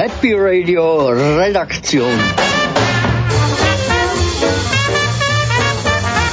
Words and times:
Happy 0.00 0.32
Radio 0.32 1.10
Redaktion. 1.10 2.18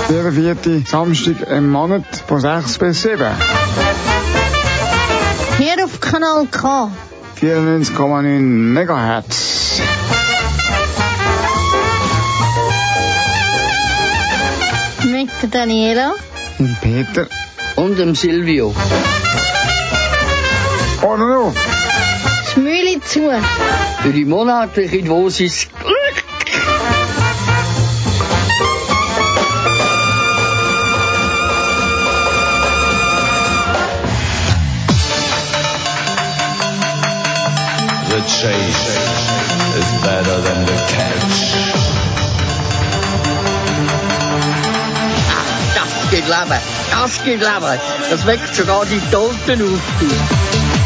Jeder 0.07 0.31
vierte 0.31 0.83
Samstag 0.85 1.41
im 1.49 1.69
Monat 1.69 2.05
von 2.25 2.39
6 2.39 2.77
bis 2.77 3.01
7. 3.01 3.27
Hier 5.57 5.83
auf 5.83 5.99
Kanal 5.99 6.47
K. 6.49 6.89
94,9 7.41 8.39
Megahertz. 8.39 9.81
Mit 15.03 15.29
der 15.41 15.49
Daniela. 15.49 16.13
Und 16.57 16.79
Peter. 16.79 17.27
Und 17.75 17.99
dem 17.99 18.15
Silvio. 18.15 18.73
Oder 21.01 21.17
noch? 21.17 21.76
Zu. 23.01 23.29
Für 24.01 24.11
die 24.11 24.25
monatliche 24.25 25.03
Dosis 25.03 25.67
Glück. 25.79 26.23
The 38.09 38.21
chase 38.21 38.87
is 39.77 39.89
better 40.03 40.41
than 40.41 40.65
the 40.65 40.77
catch. 40.87 41.37
Das 45.75 46.11
geht 46.11 46.27
Leben. 46.27 46.61
Das 46.91 47.23
geht 47.23 47.41
Leben. 47.41 47.79
Das 48.09 48.25
weckt 48.25 48.55
sogar 48.55 48.85
die 48.85 49.01
Toten 49.11 49.61
auf. 49.61 49.81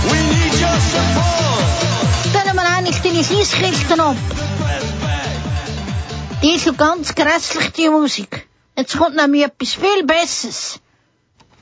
We 0.09 0.17
need 0.17 0.61
your 0.61 0.79
support. 0.79 1.50
Wir 2.91 2.97
eigentlich 2.97 3.13
deine 3.13 3.23
Schießkisten 3.23 3.99
ab. 4.01 4.17
Die 6.43 6.55
ist 6.55 6.65
so 6.65 6.73
ganz 6.73 7.15
grässlich, 7.15 7.71
die 7.71 7.89
Musik. 7.89 8.47
Jetzt 8.75 8.97
kommt 8.97 9.15
nämlich 9.15 9.45
etwas 9.45 9.75
viel 9.75 10.05
Besseres. 10.05 10.79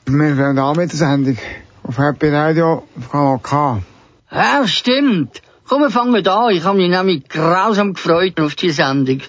Wir 0.06 0.36
fangen 0.36 0.58
an 0.58 0.76
mit 0.76 0.92
der 0.92 0.98
Sendung. 0.98 1.38
Auf 1.84 2.00
Happy 2.00 2.30
Radio 2.30 2.84
auf 2.98 3.12
Kanal 3.12 3.40
K. 3.44 3.84
Ja, 4.32 4.68
stimmt. 4.68 5.42
Komm, 5.68 5.84
wir 5.84 5.92
fangen 5.92 6.28
an. 6.28 6.52
Ich 6.52 6.64
habe 6.64 6.78
mich 6.78 6.90
nämlich 6.90 7.30
grausam 7.30 7.94
gefreut 7.94 8.40
auf 8.40 8.56
die 8.56 8.72
Sendung. 8.72 9.22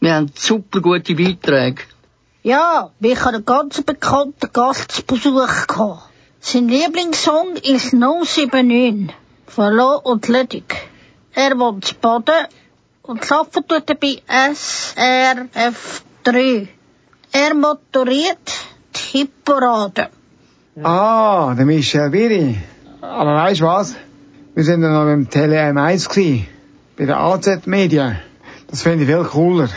Wir 0.00 0.14
haben 0.14 0.32
super 0.34 0.80
gute 0.80 1.14
Beiträge. 1.14 1.82
Ja, 2.42 2.90
ich 2.98 3.20
habe 3.20 3.36
einen 3.36 3.44
ganz 3.44 3.82
bekannten 3.82 4.52
Gast 4.52 4.92
zu 4.92 5.02
Besuch 5.02 5.66
gehabt. 5.66 6.08
Sein 6.40 6.68
Lieblingssong 6.68 7.56
ist 7.56 7.92
No 7.92 8.22
79 8.24 9.14
von 9.46 9.74
Lo 9.74 10.00
und 10.02 10.28
Ledig. 10.28 10.91
Er 11.34 11.58
wohnt 11.58 11.86
zu 11.86 11.94
Baden 11.94 12.46
und 13.02 13.32
arbeitet 13.32 13.68
tut 13.68 13.88
er 13.88 13.96
bei 13.96 14.20
SRF3. 14.28 16.68
Er 17.32 17.54
motoriert 17.54 18.52
die 18.94 19.18
Hitparade. 19.18 20.10
Ah, 20.82 21.54
der 21.54 21.64
Michel 21.64 22.10
Biri. 22.10 22.58
Aber 23.00 23.34
weißt 23.34 23.60
du 23.60 23.64
was? 23.64 23.96
Wir 24.54 24.64
sind 24.64 24.82
ja 24.82 24.90
noch 24.90 25.04
beim 25.04 25.30
Tele 25.30 25.56
M1 25.70 26.10
gewesen. 26.10 26.46
Bei 26.96 27.06
der 27.06 27.18
AZ 27.18 27.66
Media. 27.66 28.16
Das 28.68 28.82
finde 28.82 29.04
ich 29.04 29.10
viel 29.10 29.24
cooler. 29.24 29.70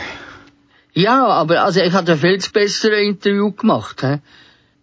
Ja, 0.92 1.26
aber 1.26 1.62
also 1.62 1.80
ich 1.80 1.92
hatte 1.92 2.12
ein 2.12 2.18
viel 2.18 2.38
besseres 2.52 3.00
Interview 3.00 3.50
gemacht. 3.52 4.02
He. 4.02 4.18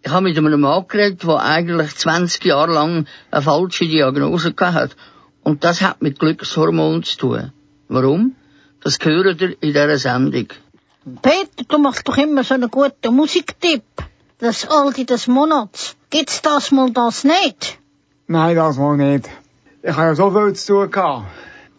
Ich 0.01 0.11
habe 0.11 0.23
mit 0.23 0.37
einem 0.37 0.61
Mann 0.61 0.87
geredet, 0.87 1.23
der 1.23 1.39
eigentlich 1.39 1.95
20 1.95 2.43
Jahre 2.43 2.73
lang 2.73 3.05
eine 3.31 3.41
falsche 3.41 3.85
Diagnose 3.85 4.53
gehabt 4.53 4.75
hat. 4.75 4.95
Und 5.43 5.63
das 5.63 5.81
hat 5.81 6.01
mit 6.01 6.19
Glückshormonen 6.19 7.03
zu 7.03 7.17
tun. 7.17 7.51
Warum? 7.89 8.35
Das 8.81 8.99
gehört 8.99 9.41
ihr 9.41 9.51
in 9.61 9.73
dieser 9.73 9.97
Sendung. 9.97 10.47
Peter, 11.21 11.63
du 11.67 11.77
machst 11.77 12.07
doch 12.07 12.17
immer 12.17 12.43
so 12.43 12.53
einen 12.53 12.71
guten 12.71 13.15
Musiktipp. 13.15 13.83
Das 14.39 14.67
Alte 14.69 15.05
des 15.05 15.27
Monats. 15.27 15.95
Gibt's 16.09 16.41
das 16.41 16.71
mal 16.71 16.91
das 16.91 17.23
nicht? 17.23 17.77
Nein, 18.27 18.55
das 18.55 18.77
mal 18.77 18.97
nicht. 18.97 19.29
Ich 19.81 19.95
habe 19.95 20.07
ja 20.07 20.15
so 20.15 20.31
viel 20.31 20.53
zu 20.53 20.73
tun 20.73 20.91
gehabt. 20.91 21.25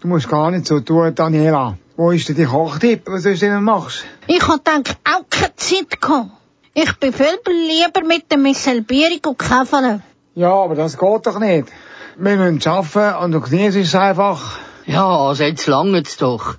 Du 0.00 0.08
musst 0.08 0.28
gar 0.28 0.50
nicht 0.50 0.66
so 0.66 0.80
tun, 0.80 1.14
Daniela. 1.14 1.78
Wo 1.96 2.10
ist 2.10 2.28
denn 2.28 2.36
die 2.36 2.44
Kochtipp, 2.44 3.02
was 3.06 3.22
du 3.22 3.34
denn 3.34 3.62
machst? 3.62 4.04
Ich 4.26 4.46
hab 4.46 4.64
gedacht, 4.64 4.98
auch 5.04 5.24
keine 5.30 5.56
Zeit 5.56 6.00
gehabt. 6.00 6.30
Ich 6.74 6.92
bin 6.96 7.12
viel 7.12 7.38
lieber 7.46 8.04
mit 8.04 8.30
dem 8.30 8.42
Michel 8.42 8.82
Bierig 8.82 9.26
und 9.26 9.38
Käferle. 9.38 10.02
Ja, 10.34 10.52
aber 10.52 10.74
das 10.74 10.98
geht 10.98 11.26
doch 11.26 11.38
nicht. 11.38 11.68
Wir 12.16 12.36
müssen 12.36 12.70
arbeiten 12.70 13.24
und 13.24 13.32
du 13.32 13.40
genießt 13.40 13.94
einfach. 13.96 14.58
Ja, 14.86 15.04
also 15.04 15.42
jetzt 15.42 15.66
langt's 15.66 16.16
doch. 16.16 16.54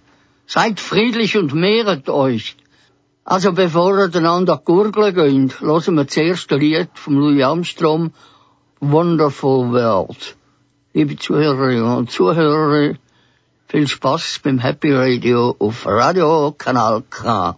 Seid 0.47 0.81
friedlich 0.81 1.37
und 1.37 1.53
mehret 1.53 2.09
euch. 2.09 2.57
Also 3.23 3.53
bevor 3.53 3.97
ihr 3.97 4.13
einander 4.13 4.57
gurgeln 4.57 5.15
geht, 5.15 5.61
hören 5.61 5.95
wir 5.95 6.03
das 6.03 6.17
erste 6.17 6.57
Lied 6.57 6.89
von 6.95 7.15
Louis 7.15 7.43
Armstrong, 7.43 8.11
Wonderful 8.81 9.71
World. 9.71 10.35
Liebe 10.93 11.15
Zuhörerinnen 11.15 11.95
und 11.99 12.11
Zuhörer, 12.11 12.95
viel 13.69 13.87
Spaß 13.87 14.41
beim 14.43 14.59
Happy 14.59 14.91
Radio 14.93 15.55
auf 15.57 15.85
Radio 15.85 16.51
Kanal 16.51 17.01
K. 17.09 17.57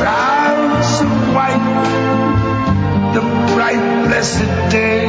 clouds 0.00 0.92
of. 1.36 1.58
The 3.16 3.22
bright 3.52 4.06
blessed 4.06 4.52
day, 4.70 5.04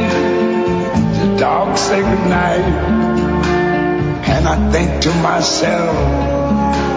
the 1.18 1.36
dark 1.38 1.78
sacred 1.78 2.24
night. 2.28 2.66
And 4.34 4.48
I 4.48 4.56
think 4.72 5.02
to 5.02 5.10
myself, 5.28 6.91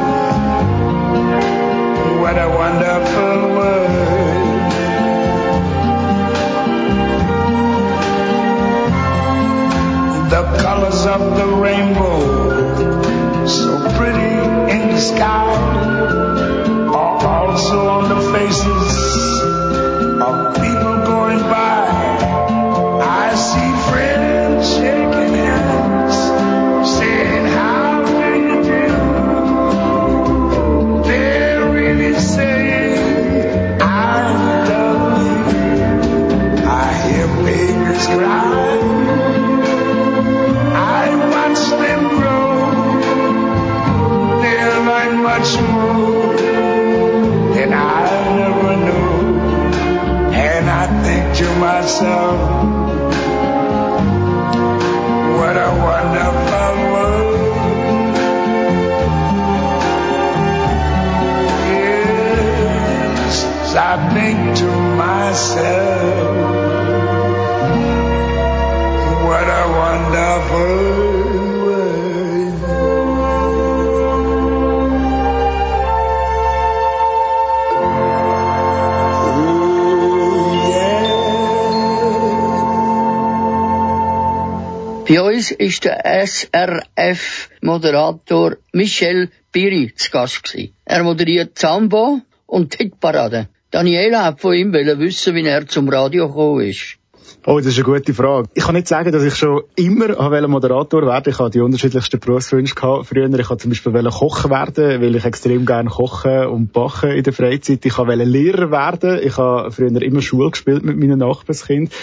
uns 85.45 85.51
ist 85.51 85.85
der 85.85 86.03
SRF-Moderator 86.25 88.55
Michel 88.73 89.29
Piri 89.51 89.93
zu 89.95 90.09
Gast 90.09 90.43
gewesen. 90.43 90.73
Er 90.85 91.03
moderiert 91.03 91.59
Zambo 91.59 92.21
und 92.47 92.73
Hitparade. 92.73 93.49
Daniela 93.69 94.25
hat 94.25 94.41
von 94.41 94.55
ihm 94.55 94.73
wissen, 94.73 95.35
wie 95.35 95.45
er 95.45 95.67
zum 95.67 95.87
Radio 95.89 96.29
gekommen 96.29 96.61
ist. 96.61 96.97
Oh, 97.45 97.57
das 97.57 97.67
ist 97.67 97.77
eine 97.77 97.83
gute 97.83 98.15
Frage. 98.15 98.49
Ich 98.55 98.63
kann 98.63 98.73
nicht 98.73 98.87
sagen, 98.87 99.11
dass 99.11 99.23
ich 99.23 99.35
schon 99.35 99.61
immer 99.75 100.47
Moderator 100.47 101.05
werden 101.05 101.29
Ich 101.29 101.37
habe 101.37 101.51
die 101.51 101.59
unterschiedlichsten 101.59 102.19
Berufswünsche 102.19 102.73
gehabt. 102.73 103.05
Früher, 103.05 103.27
ich 103.27 103.49
wollte 103.49 103.61
zum 103.61 103.69
Beispiel 103.69 104.09
Kochen 104.09 104.49
werden, 104.49 105.01
weil 105.01 105.15
ich 105.15 105.25
extrem 105.25 105.67
gerne 105.67 105.91
kochen 105.91 106.47
und 106.47 106.73
backen 106.73 107.11
in 107.11 107.23
der 107.23 107.33
Freizeit. 107.33 107.85
Ich 107.85 107.99
wollte 107.99 108.23
Lehrer 108.23 108.71
werden. 108.71 109.19
Ich 109.21 109.37
habe 109.37 109.71
früher 109.71 110.01
immer 110.01 110.23
Schule 110.23 110.49
gespielt 110.49 110.83
mit 110.83 110.97
meinen 110.97 111.19
Nachbarskind. 111.19 111.93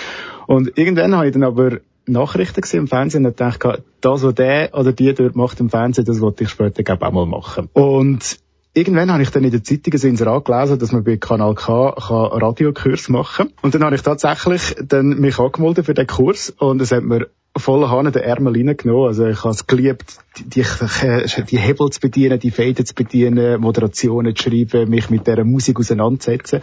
Und 0.47 0.79
irgendwann 0.79 1.17
habe 1.17 1.27
ich 1.27 1.33
dann 1.33 1.43
aber 1.43 1.81
Nachrichten 2.07 2.61
gesehen 2.61 2.81
im 2.81 2.89
Fernsehen 2.89 3.27
und 3.27 3.41
dachte, 3.41 3.85
das, 4.01 4.23
was 4.23 4.35
der 4.35 4.71
oder 4.75 4.93
die 4.93 5.13
dort 5.15 5.37
macht 5.37 5.61
im 5.61 5.71
Fernsehen, 5.71 6.05
das 6.05 6.21
wollte 6.21 6.45
ich 6.45 6.51
später, 6.51 6.83
glaube 6.83 7.07
auch 7.07 7.13
mal 7.13 7.27
machen. 7.27 7.69
Und 7.73 8.39
Irgendwann 8.75 9.13
habe 9.13 9.23
ich 9.23 9.29
dann 9.29 9.45
in 9.45 9.51
der 9.51 9.63
Zeitung 9.63 9.93
ein 9.93 10.09
Inserat 10.09 10.47
gelesen, 10.47 10.79
dass 10.79 10.93
man 10.93 11.05
bei 11.05 11.19
Kanal 11.19 11.55
K 11.55 11.91
Radiokurs 11.91 13.11
machen 13.11 13.49
kann. 13.49 13.55
Und 13.61 13.75
dann 13.75 13.85
habe 13.85 13.97
ich 13.97 14.01
tatsächlich 14.01 14.75
dann 14.83 15.21
mich 15.21 15.39
angemeldet 15.39 15.85
für 15.85 15.93
den 15.93 16.07
Kurs 16.07 16.49
und 16.49 16.81
es 16.81 16.91
hat 16.91 17.03
mir 17.03 17.29
voller 17.55 17.91
Hahn 17.91 18.11
den 18.11 18.23
Ärmel 18.23 18.55
reingenommen. 18.55 19.09
Also 19.09 19.27
ich 19.27 19.45
habe 19.45 19.51
es 19.51 19.67
geliebt, 19.67 20.17
die, 20.39 20.65
die, 20.65 21.59
Hebel 21.59 21.91
zu 21.91 22.01
bedienen, 22.01 22.39
die 22.39 22.51
Fäden 22.51 22.87
zu 22.87 22.95
bedienen, 22.95 23.61
Moderationen 23.61 24.35
zu 24.35 24.45
schreiben, 24.45 24.89
mich 24.89 25.11
mit 25.11 25.27
dieser 25.27 25.45
Musik 25.45 25.79
auseinanderzusetzen. 25.79 26.63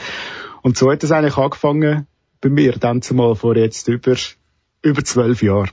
Und 0.64 0.78
so 0.80 0.92
hat 0.92 1.04
es 1.04 1.12
eigentlich 1.12 1.38
angefangen 1.38 2.08
bei 2.42 2.50
mir, 2.50 2.74
dann 2.74 3.04
zumal 3.04 3.36
vor 3.36 3.56
jetzt 3.56 3.88
über, 3.88 4.16
über 4.82 5.04
zwölf 5.04 5.42
Jahren. 5.42 5.72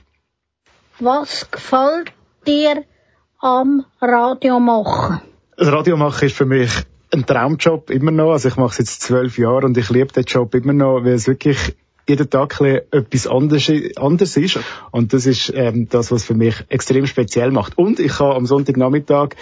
Was 0.99 1.49
gefällt 1.51 2.11
dir 2.45 2.83
am 3.39 3.85
Radio 4.01 4.59
machen? 4.59 5.21
Das 5.57 5.71
Radio 5.71 5.97
machen 5.97 6.25
ist 6.25 6.35
für 6.35 6.45
mich 6.45 6.71
ein 7.13 7.25
Traumjob 7.25 7.89
immer 7.89 8.11
noch. 8.11 8.31
Also 8.31 8.49
ich 8.49 8.57
mache 8.57 8.71
es 8.71 8.77
jetzt 8.79 9.01
zwölf 9.01 9.37
Jahre 9.37 9.65
und 9.65 9.77
ich 9.77 9.89
liebe 9.89 10.11
den 10.13 10.23
Job 10.23 10.53
immer 10.55 10.73
noch, 10.73 11.03
weil 11.03 11.13
es 11.13 11.27
wirklich 11.27 11.75
jeden 12.07 12.29
Tag 12.29 12.59
etwas 12.61 13.27
anderes, 13.27 13.71
anders 13.97 14.37
ist. 14.37 14.59
Und 14.91 15.13
das 15.13 15.25
ist 15.25 15.51
ähm, 15.55 15.87
das, 15.89 16.11
was 16.11 16.23
für 16.23 16.33
mich 16.33 16.55
extrem 16.69 17.05
speziell 17.05 17.51
macht. 17.51 17.77
Und 17.77 17.99
ich 17.99 18.13
kann 18.13 18.31
am 18.31 18.45
Sonntagnachmittag 18.45 19.35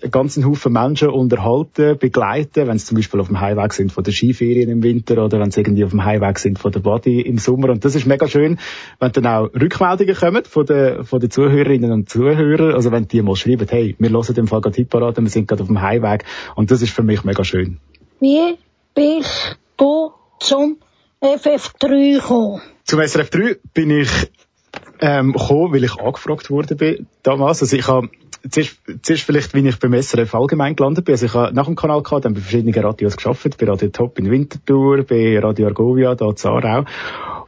einen 0.00 0.10
ganzen 0.10 0.46
Haufen 0.46 0.72
Menschen 0.72 1.08
unterhalten, 1.08 1.98
begleiten, 1.98 2.66
wenn 2.68 2.78
sie 2.78 2.86
zum 2.86 2.96
Beispiel 2.96 3.20
auf 3.20 3.28
dem 3.28 3.40
Heimweg 3.40 3.72
sind 3.72 3.92
von 3.92 4.04
der 4.04 4.12
Skiferien 4.12 4.70
im 4.70 4.82
Winter 4.82 5.24
oder 5.24 5.40
wenn 5.40 5.50
sie 5.50 5.60
irgendwie 5.60 5.84
auf 5.84 5.90
dem 5.90 6.04
Heimweg 6.04 6.38
sind 6.38 6.58
von 6.58 6.72
der 6.72 6.80
Body 6.80 7.20
im 7.20 7.38
Sommer. 7.38 7.70
Und 7.70 7.84
das 7.84 7.94
ist 7.94 8.06
mega 8.06 8.28
schön, 8.28 8.58
wenn 9.00 9.12
dann 9.12 9.26
auch 9.26 9.50
Rückmeldungen 9.54 10.14
kommen 10.14 10.44
von 10.44 10.66
den, 10.66 11.04
von 11.04 11.20
den 11.20 11.30
Zuhörerinnen 11.30 11.92
und 11.92 12.08
Zuhörern. 12.08 12.74
Also 12.74 12.92
wenn 12.92 13.08
die 13.08 13.22
mal 13.22 13.36
schreiben, 13.36 13.66
hey, 13.68 13.96
wir 13.98 14.10
hören 14.10 14.34
den 14.34 14.46
Fall 14.46 14.60
gerade 14.60 14.76
Hitparade, 14.76 15.22
wir 15.22 15.30
sind 15.30 15.48
gerade 15.48 15.62
auf 15.62 15.68
dem 15.68 15.80
Heimweg. 15.80 16.24
Und 16.54 16.70
das 16.70 16.82
ist 16.82 16.92
für 16.92 17.02
mich 17.02 17.24
mega 17.24 17.44
schön. 17.44 17.78
Wie 18.20 18.56
bist 18.94 19.58
du 19.76 20.12
zum 20.38 20.76
FF3 21.22 22.14
gekommen? 22.14 22.62
Zum 22.84 23.00
SRF 23.00 23.30
3 23.30 23.56
bin 23.72 23.90
ich 23.90 24.10
ähm, 25.00 25.32
gekommen, 25.32 25.72
weil 25.72 25.84
ich 25.84 25.98
angefragt 26.00 26.50
wurde 26.50 27.06
damals. 27.22 27.62
Also 27.62 27.76
ich 27.76 27.86
habe 27.86 28.08
zuerst, 28.50 28.76
zuerst 29.02 29.24
vielleicht, 29.24 29.54
wie 29.54 29.66
ich 29.66 29.78
beim 29.78 30.00
SRF 30.00 30.34
allgemein 30.34 30.76
gelandet 30.76 31.04
bin. 31.04 31.12
Also 31.12 31.26
ich 31.26 31.34
habe 31.34 31.54
nach 31.54 31.66
dem 31.66 31.76
Kanal 31.76 32.02
gehabt, 32.02 32.24
dann 32.24 32.34
bei 32.34 32.40
verschiedenen 32.40 32.74
Radios 32.74 33.16
geschafft, 33.16 33.56
bei 33.58 33.66
Radio 33.66 33.88
Top 33.88 34.18
in 34.18 34.30
Winterthur, 34.30 35.04
bei 35.04 35.38
Radio 35.38 35.68
Argovia, 35.68 36.14
da 36.14 36.26
in 36.26 36.36
Aarau. 36.44 36.84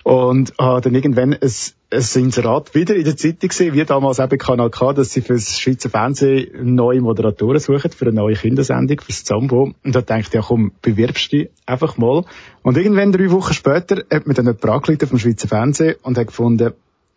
Und 0.03 0.53
habe 0.59 0.83
dann 0.83 0.95
irgendwann 0.95 1.33
ein, 1.33 1.39
ein 1.41 2.23
Inserat 2.23 2.75
wieder 2.75 2.95
in 2.95 3.05
der 3.05 3.17
Zeitung 3.17 3.49
gesehen, 3.49 3.73
wie 3.73 3.85
damals 3.85 4.21
auch 4.21 4.29
bei 4.29 4.37
Kanal 4.37 4.69
K, 4.69 4.93
dass 4.93 5.13
sie 5.13 5.23
für 5.23 5.33
das 5.33 5.59
Schweizer 5.59 5.89
Fernsehen 5.89 6.75
neue 6.75 7.01
Moderatoren 7.01 7.59
suchen, 7.59 7.91
für 7.91 8.05
eine 8.07 8.15
neue 8.15 8.35
Kindersendung, 8.35 9.01
fürs 9.01 9.25
Zambo. 9.25 9.73
Und 9.83 9.95
da 9.95 10.03
dachte 10.03 10.21
ich, 10.21 10.33
ja 10.35 10.43
komm, 10.43 10.73
bewirbst 10.83 11.33
dich 11.33 11.49
einfach 11.65 11.97
mal. 11.97 12.25
Und 12.63 12.77
irgendwann 12.77 13.13
drei 13.13 13.31
Wochen 13.31 13.55
später 13.55 14.05
hat 14.11 14.27
mir 14.27 14.35
dann 14.35 14.45
jemand 14.45 14.65
angeleitet 14.67 15.09
vom 15.09 15.19
Schweizer 15.19 15.49
Fernsehen 15.49 15.97
und 16.03 16.19
hat 16.19 16.27
gefunden, 16.27 16.75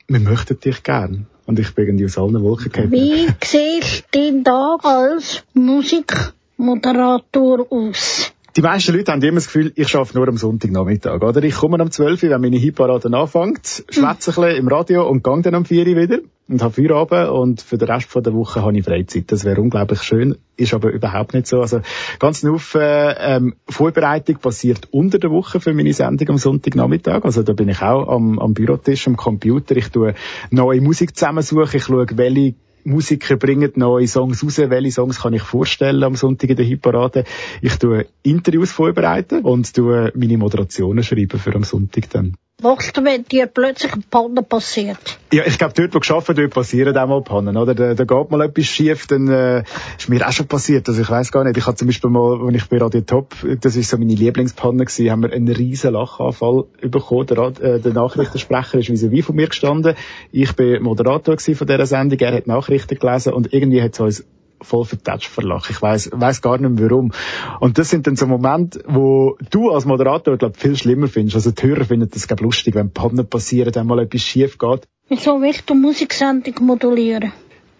wir 0.07 0.19
möchten 0.19 0.59
dich 0.59 0.83
gern. 0.83 1.25
Und 1.45 1.59
ich 1.59 1.75
bin 1.75 1.85
irgendwie 1.85 2.05
aus 2.05 2.17
allen 2.17 2.41
Wolken 2.43 2.71
gefallen. 2.71 2.91
Wie 2.91 3.27
siehst 3.43 4.05
du 4.11 4.41
da 4.43 4.77
als 4.81 5.43
Musikmoderator 5.53 7.67
aus? 7.69 8.26
Die 8.57 8.63
meisten 8.63 8.91
Leute 8.95 9.11
haben 9.11 9.21
immer 9.21 9.35
das 9.35 9.45
Gefühl, 9.45 9.71
ich 9.75 9.95
arbeite 9.95 10.17
nur 10.17 10.27
am 10.27 10.37
Sonntagnachmittag, 10.37 11.21
oder? 11.21 11.43
Ich 11.43 11.53
komme 11.53 11.79
um 11.79 11.91
12 11.91 12.23
Uhr, 12.23 12.29
wenn 12.31 12.41
meine 12.41 12.57
Hitparade 12.57 13.15
anfängt, 13.15 13.85
schwätze 13.87 14.31
ein 14.31 14.35
bisschen 14.35 14.55
im 14.55 14.67
Radio 14.67 15.07
und 15.07 15.23
gehe 15.23 15.41
dann 15.43 15.53
um 15.53 15.63
4 15.63 15.85
Uhr 15.85 15.95
wieder 15.95 16.19
und 16.47 16.63
habe 16.63 16.73
Feierabend 16.73 17.29
und 17.29 17.61
für 17.61 17.77
den 17.77 17.87
Rest 17.87 18.09
der 18.15 18.33
Woche 18.33 18.63
habe 18.63 18.75
ich 18.75 18.83
Freizeit. 18.83 19.31
Das 19.31 19.45
wäre 19.45 19.61
unglaublich 19.61 20.01
schön, 20.01 20.37
ist 20.55 20.73
aber 20.73 20.89
überhaupt 20.89 21.35
nicht 21.35 21.45
so. 21.45 21.61
Also 21.61 21.81
ganz 22.17 22.43
Haufen 22.43 22.81
ähm, 22.81 23.55
Vorbereitung 23.69 24.37
passiert 24.37 24.87
unter 24.89 25.19
der 25.19 25.29
Woche 25.29 25.59
für 25.59 25.75
meine 25.75 25.93
Sendung 25.93 26.29
am 26.29 26.37
Sonntagnachmittag. 26.39 27.25
Also 27.25 27.43
da 27.43 27.53
bin 27.53 27.69
ich 27.69 27.83
auch 27.83 28.07
am, 28.07 28.39
am 28.39 28.55
Bürotisch, 28.55 29.07
am 29.07 29.17
Computer. 29.17 29.77
Ich 29.77 29.89
tue 29.89 30.15
neue 30.49 30.81
Musik 30.81 31.15
zusammensuchen, 31.15 31.75
ich 31.75 31.83
schaue, 31.83 32.07
welche 32.15 32.55
Musiker 32.87 33.35
bringen 33.35 33.73
neue 33.75 34.07
Songs 34.07 34.43
raus. 34.43 34.57
Welche 34.57 34.91
Songs 34.91 35.19
kann 35.19 35.33
ich 35.33 35.41
vorstellen 35.41 36.03
am 36.03 36.15
Sonntag 36.15 36.49
in 36.51 36.55
der 36.55 36.65
Hitparade? 36.65 37.25
Ich 37.61 37.75
tue 37.75 38.07
Interviews 38.23 38.71
vorbereiten 38.71 39.43
und 39.43 39.73
tue 39.73 40.13
meine 40.15 40.37
Moderationen 40.37 41.03
schreiben 41.03 41.37
für 41.37 41.53
am 41.53 41.63
Sonntag 41.63 42.09
dann. 42.11 42.37
Was, 42.59 42.91
wenn 43.03 43.23
dir 43.23 43.45
plötzlich 43.45 43.93
ein 43.93 44.03
Panne 44.09 44.41
passiert? 44.41 45.19
Ja, 45.31 45.43
ich 45.45 45.59
glaube, 45.59 45.75
dort, 45.75 45.93
wo 45.93 45.99
geschafft 45.99 46.35
wird, 46.35 46.51
passieren 46.51 46.97
auch 46.97 47.07
mal 47.07 47.21
Pannen, 47.21 47.55
oder? 47.55 47.75
Da, 47.75 47.93
da 47.93 48.03
geht 48.03 48.31
mal 48.31 48.41
etwas 48.41 48.65
schief, 48.65 49.05
dann 49.05 49.27
äh, 49.27 49.63
ist 49.95 50.09
mir 50.09 50.27
auch 50.27 50.31
schon 50.31 50.47
passiert. 50.47 50.89
Also 50.89 51.03
ich 51.03 51.07
weiß 51.07 51.31
gar 51.31 51.43
nicht. 51.43 51.55
Ich 51.55 51.67
hatte 51.67 51.77
zum 51.77 51.87
Beispiel 51.87 52.09
mal, 52.09 52.39
wenn 52.41 52.55
ich 52.55 52.67
bei 52.67 52.79
Radio 52.79 53.01
Top, 53.01 53.35
das 53.61 53.75
ist 53.75 53.91
so 53.91 53.99
meine 53.99 54.15
Lieblingspanne 54.15 54.85
gewesen, 54.85 55.11
haben 55.11 55.21
wir 55.21 55.33
einen 55.33 55.49
riesen 55.49 55.93
Lachanfall 55.93 56.63
bekommen. 56.81 57.27
Der, 57.27 57.37
äh, 57.61 57.79
der 57.79 57.93
Nachrichtensprecher 57.93 58.79
ist 58.79 59.11
wie 59.11 59.21
von 59.21 59.35
mir 59.35 59.49
gestanden. 59.49 59.93
Ich 60.31 60.55
bin 60.55 60.81
Moderator 60.81 61.37
von 61.37 61.67
dieser 61.67 61.85
Sendung. 61.85 62.17
Er 62.17 62.33
hat 62.33 62.47
Nachrichten 62.47 62.97
gelesen 62.97 63.33
und 63.33 63.53
irgendwie 63.53 63.83
hat 63.83 63.93
es 63.93 63.99
uns 63.99 64.25
voll 64.61 64.85
vertatscht 64.85 65.29
verlacht. 65.29 65.69
Ich 65.69 65.81
weiß 65.81 66.09
weiß 66.13 66.41
gar 66.41 66.57
nicht 66.57 66.69
mehr 66.69 66.89
warum. 66.89 67.11
Und 67.59 67.77
das 67.77 67.89
sind 67.89 68.07
dann 68.07 68.15
so 68.15 68.27
Momente, 68.27 68.83
wo 68.87 69.37
du 69.51 69.71
als 69.71 69.85
Moderator, 69.85 70.37
glaube 70.37 70.57
viel 70.57 70.75
schlimmer 70.75 71.07
findest. 71.07 71.35
Also 71.35 71.51
die 71.51 71.63
Hörer 71.63 71.85
finden 71.85 72.09
das, 72.09 72.27
glaube 72.27 72.43
lustig, 72.43 72.75
wenn 72.75 72.91
Pannen 72.91 73.27
passieren, 73.27 73.73
wenn 73.75 73.87
mal 73.87 73.99
etwas 73.99 74.21
schief 74.21 74.57
geht. 74.57 74.87
Wieso 75.09 75.41
willst 75.41 75.69
du 75.69 75.75
Musiksendung 75.75 76.65
modulieren? 76.65 77.31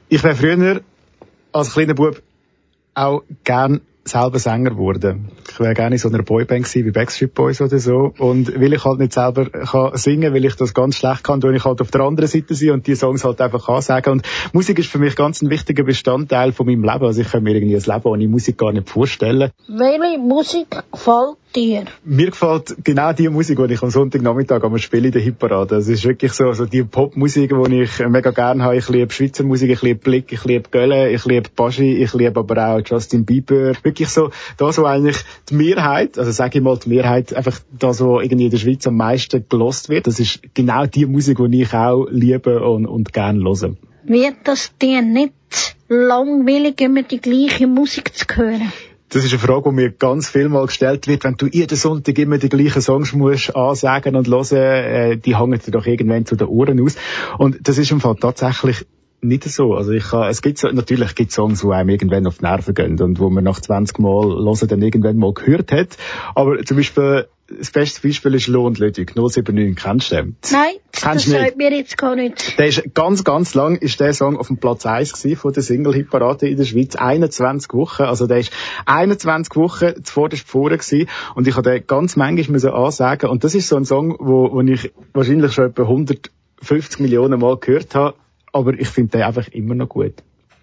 Ich 0.09 0.23
wäre 0.23 0.35
früher 0.35 0.81
als 1.51 1.73
kleiner 1.73 1.93
Bub 1.93 2.21
auch 2.93 3.23
gern 3.43 3.81
selber 4.05 4.39
Sänger 4.39 4.71
geworden. 4.71 5.29
Ich 5.57 5.61
wäre 5.61 5.73
gerne 5.73 5.95
in 5.95 5.99
so 5.99 6.07
einer 6.09 6.21
Boyband 6.21 6.65
gewesen, 6.65 6.85
wie 6.85 6.91
Backstreet 6.91 7.33
Boys 7.33 7.61
oder 7.61 7.79
so. 7.79 8.13
Und 8.19 8.61
weil 8.61 8.73
ich 8.73 8.85
halt 8.85 8.99
nicht 8.99 9.13
selber 9.13 9.49
kann 9.49 9.97
singen, 9.97 10.31
weil 10.31 10.45
ich 10.45 10.53
das 10.53 10.75
ganz 10.75 10.97
schlecht 10.97 11.23
kann, 11.23 11.41
tue 11.41 11.55
ich 11.55 11.65
halt 11.65 11.81
auf 11.81 11.89
der 11.89 12.01
anderen 12.01 12.29
Seite 12.29 12.53
sein 12.53 12.69
und 12.69 12.85
die 12.85 12.93
Songs 12.93 13.23
halt 13.23 13.41
einfach 13.41 13.67
ansagen. 13.67 14.13
Und 14.13 14.27
Musik 14.53 14.77
ist 14.77 14.91
für 14.91 14.99
mich 14.99 15.15
ganz 15.15 15.41
ein 15.41 15.49
wichtiger 15.49 15.83
Bestandteil 15.83 16.51
von 16.51 16.67
meinem 16.67 16.83
Leben. 16.83 17.05
Also 17.05 17.21
ich 17.21 17.31
kann 17.31 17.41
mir 17.41 17.55
irgendwie 17.55 17.75
ein 17.75 17.81
Leben 17.81 18.07
ohne 18.07 18.27
Musik 18.27 18.59
gar 18.59 18.71
nicht 18.71 18.87
vorstellen. 18.87 19.49
Welche 19.67 20.19
Musik 20.19 20.67
gefällt 20.91 21.37
dir? 21.55 21.85
Mir 22.03 22.27
gefällt 22.27 22.75
genau 22.83 23.13
die 23.13 23.29
Musik, 23.29 23.57
die 23.57 23.73
ich 23.73 23.81
am 23.81 23.89
Sonntagnachmittag 23.89 24.63
am 24.63 24.77
Spielen 24.77 25.05
in 25.05 25.11
der 25.11 25.21
Hitparade. 25.21 25.77
Es 25.77 25.87
ist 25.87 26.05
wirklich 26.05 26.33
so, 26.33 26.51
so 26.53 26.65
die 26.65 26.83
Popmusik, 26.83 27.51
die 27.51 27.81
ich 27.81 27.99
mega 28.07 28.31
gerne 28.31 28.63
habe. 28.63 28.77
Ich 28.77 28.89
liebe 28.89 29.11
Schweizer 29.11 29.43
Musik, 29.43 29.71
ich 29.71 29.81
liebe 29.81 29.99
Blick, 29.99 30.31
ich 30.31 30.45
liebe 30.45 30.69
Gölle, 30.69 31.09
ich 31.09 31.25
liebe 31.25 31.49
Baschi, 31.55 31.97
ich 31.97 32.13
liebe 32.13 32.39
aber 32.39 32.67
auch 32.67 32.81
Justin 32.85 33.25
Bieber. 33.25 33.73
Wirklich 33.83 34.09
so, 34.09 34.29
das, 34.57 34.77
wo 34.77 34.85
eigentlich 34.85 35.17
die 35.49 35.55
Mehrheit, 35.55 36.17
also 36.17 36.31
sage 36.31 36.57
ich 36.57 36.63
mal 36.63 36.77
die 36.77 36.89
Mehrheit, 36.89 37.33
einfach 37.33 37.59
das, 37.77 38.01
wo 38.01 38.19
irgendwie 38.19 38.45
in 38.45 38.51
der 38.51 38.57
Schweiz 38.57 38.85
am 38.87 38.97
meisten 38.97 39.45
gelost 39.47 39.89
wird. 39.89 40.07
Das 40.07 40.19
ist 40.19 40.41
genau 40.53 40.85
die 40.85 41.05
Musik, 41.05 41.37
die 41.39 41.61
ich 41.61 41.73
auch 41.73 42.07
liebe 42.09 42.63
und, 42.63 42.85
und 42.85 43.13
gerne 43.13 43.43
höre. 43.43 43.75
Wird 44.03 44.35
das 44.43 44.71
dir 44.81 45.01
nicht 45.01 45.33
langweilig, 45.87 46.79
immer 46.81 47.03
die 47.03 47.19
gleiche 47.19 47.67
Musik 47.67 48.15
zu 48.15 48.25
hören? 48.35 48.71
Das 49.09 49.23
ist 49.23 49.31
eine 49.31 49.39
Frage, 49.39 49.69
die 49.69 49.75
mir 49.75 49.91
ganz 49.91 50.29
viel 50.29 50.49
mal 50.49 50.65
gestellt 50.65 51.07
wird. 51.07 51.23
Wenn 51.23 51.35
du 51.35 51.47
jeden 51.47 51.77
Sonntag 51.77 52.17
immer 52.19 52.37
die 52.37 52.49
gleichen 52.49 52.81
Songs 52.81 53.13
musst 53.13 53.55
ansagen 53.55 54.17
und 54.17 54.27
hören, 54.27 54.53
äh, 54.53 55.17
die 55.17 55.37
hängen 55.37 55.59
dir 55.65 55.71
doch 55.71 55.85
irgendwann 55.85 56.25
zu 56.25 56.35
den 56.35 56.47
Ohren 56.47 56.81
aus. 56.81 56.95
Und 57.37 57.65
das 57.65 57.77
ist 57.77 57.91
im 57.91 58.01
Fall 58.01 58.15
tatsächlich 58.15 58.85
nicht 59.21 59.43
so. 59.45 59.73
Also 59.73 59.91
ich 59.91 60.03
kann, 60.03 60.29
es 60.29 60.41
gibt 60.41 60.59
so, 60.59 60.67
natürlich 60.67 61.15
gibt 61.15 61.31
Songs, 61.31 61.61
die 61.61 61.67
einem 61.67 61.89
irgendwann 61.89 62.27
auf 62.27 62.37
die 62.37 62.45
Nerven 62.45 62.73
gehen 62.73 63.01
und 63.01 63.19
wo 63.19 63.29
man 63.29 63.43
nach 63.43 63.59
20 63.59 63.99
Mal 63.99 64.27
hören 64.27 64.67
dann 64.67 64.81
irgendwann 64.81 65.17
mal 65.17 65.33
gehört 65.33 65.71
hat. 65.71 65.97
Aber 66.35 66.63
zum 66.63 66.77
Beispiel, 66.77 67.27
das 67.47 67.71
beste 67.71 68.05
Beispiel 68.05 68.35
ist 68.35 68.47
Lohn 68.47 68.75
Ludwig, 68.75 69.15
079, 69.15 69.75
kennst 69.75 70.11
du 70.11 70.15
den? 70.15 70.35
Nein, 70.51 70.75
kennst 70.91 71.27
das 71.27 71.33
sagt 71.33 71.57
mir 71.57 71.71
jetzt 71.71 71.97
gar 71.97 72.15
nicht. 72.15 72.59
Der 72.59 72.67
ist 72.67 72.93
ganz, 72.93 73.23
ganz 73.23 73.55
lang 73.55 73.77
ist 73.77 73.99
der 73.99 74.13
Song 74.13 74.37
auf 74.37 74.47
dem 74.47 74.57
Platz 74.57 74.85
1 74.85 75.13
gewesen 75.13 75.37
von 75.37 75.53
der 75.53 75.63
Single-Hit-Parade 75.63 76.47
in 76.47 76.57
der 76.57 76.65
Schweiz. 76.65 76.95
21 76.95 77.73
Wochen. 77.73 78.03
Also 78.03 78.27
der 78.27 78.39
ist 78.39 78.51
21 78.85 79.55
Wochen 79.55 80.03
zuvorderst 80.03 80.47
vorne 80.47 80.77
gewesen. 80.77 81.07
Und 81.35 81.47
ich 81.47 81.55
habe 81.55 81.69
den 81.69 81.87
ganz 81.87 82.17
manchmal 82.17 82.51
müssen 82.51 82.69
ansagen. 82.69 83.29
Und 83.29 83.43
das 83.43 83.55
ist 83.55 83.69
so 83.69 83.77
ein 83.77 83.85
Song, 83.85 84.17
wo, 84.19 84.51
wo 84.51 84.61
ich 84.61 84.91
wahrscheinlich 85.13 85.53
schon 85.53 85.67
etwa 85.67 85.83
150 85.83 86.99
Millionen 86.99 87.39
Mal 87.39 87.57
gehört 87.57 87.95
habe 87.95 88.15
aber 88.53 88.73
ich 88.73 88.89
finde 88.89 89.17
den 89.17 89.23
einfach 89.23 89.47
immer 89.49 89.75
noch 89.75 89.89
gut. 89.89 90.13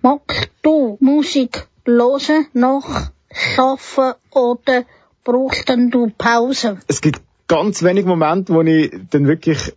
Magst 0.03 0.50
du 0.62 0.97
Musik 1.00 1.67
hören, 1.87 2.47
nach 2.53 3.11
Schaffen 3.31 4.14
oder 4.31 4.85
brauchst 5.25 5.69
denn 5.69 5.91
du 5.91 6.11
Pause? 6.17 6.79
Es 6.87 7.00
gibt 7.00 7.21
ganz 7.49 7.83
wenige 7.83 8.09
Momente, 8.09 8.55
wo 8.55 8.62
ich 8.62 8.93
dann 9.11 9.26
wirklich 9.26 9.73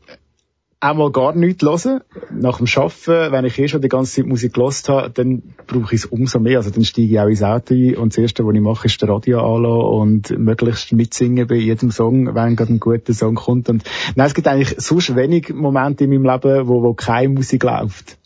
einmal 0.80 1.12
gar 1.12 1.36
nichts 1.36 1.64
höre. 1.64 2.02
Nach 2.32 2.58
dem 2.58 2.68
Arbeiten, 2.76 3.32
wenn 3.32 3.46
ich 3.46 3.58
eh 3.58 3.68
schon 3.68 3.82
die 3.82 3.90
ganze 3.90 4.14
Zeit 4.14 4.26
Musik 4.26 4.54
gelost 4.54 4.90
habe, 4.90 5.10
dann 5.10 5.42
brauche 5.66 5.96
ich 5.96 6.04
es 6.04 6.06
umso 6.06 6.40
mehr. 6.40 6.60
Also 6.60 6.70
dann 6.70 6.84
steige 6.84 7.14
ich 7.14 7.20
auch 7.20 7.28
ins 7.28 7.44
Auto 7.44 7.74
ein 7.74 7.96
und 7.96 8.14
das 8.14 8.18
Erste, 8.18 8.46
was 8.46 8.56
ich 8.56 8.62
mache, 8.62 8.86
ist 8.86 9.02
der 9.02 9.10
Radio 9.10 9.40
anlassen 9.40 10.02
und 10.02 10.40
möglichst 10.40 10.94
mitsingen 10.94 11.48
bei 11.48 11.56
jedem 11.56 11.92
Song, 11.92 12.34
wenn 12.36 12.56
gerade 12.56 12.74
ein 12.74 12.80
guter 12.80 13.14
Song 13.14 13.36
kommt. 13.36 13.70
Und 13.70 13.84
nein, 14.16 14.28
es 14.28 14.34
gibt 14.34 14.48
eigentlich 14.48 14.76
sonst 14.80 15.16
wenig 15.16 15.54
Momente 15.54 16.04
in 16.04 16.12
meinem 16.12 16.26
Leben, 16.26 16.68
wo, 16.68 16.84
wo 16.84 16.94
keine 16.94 17.30
Musik 17.30 17.64
läuft. 17.64 18.18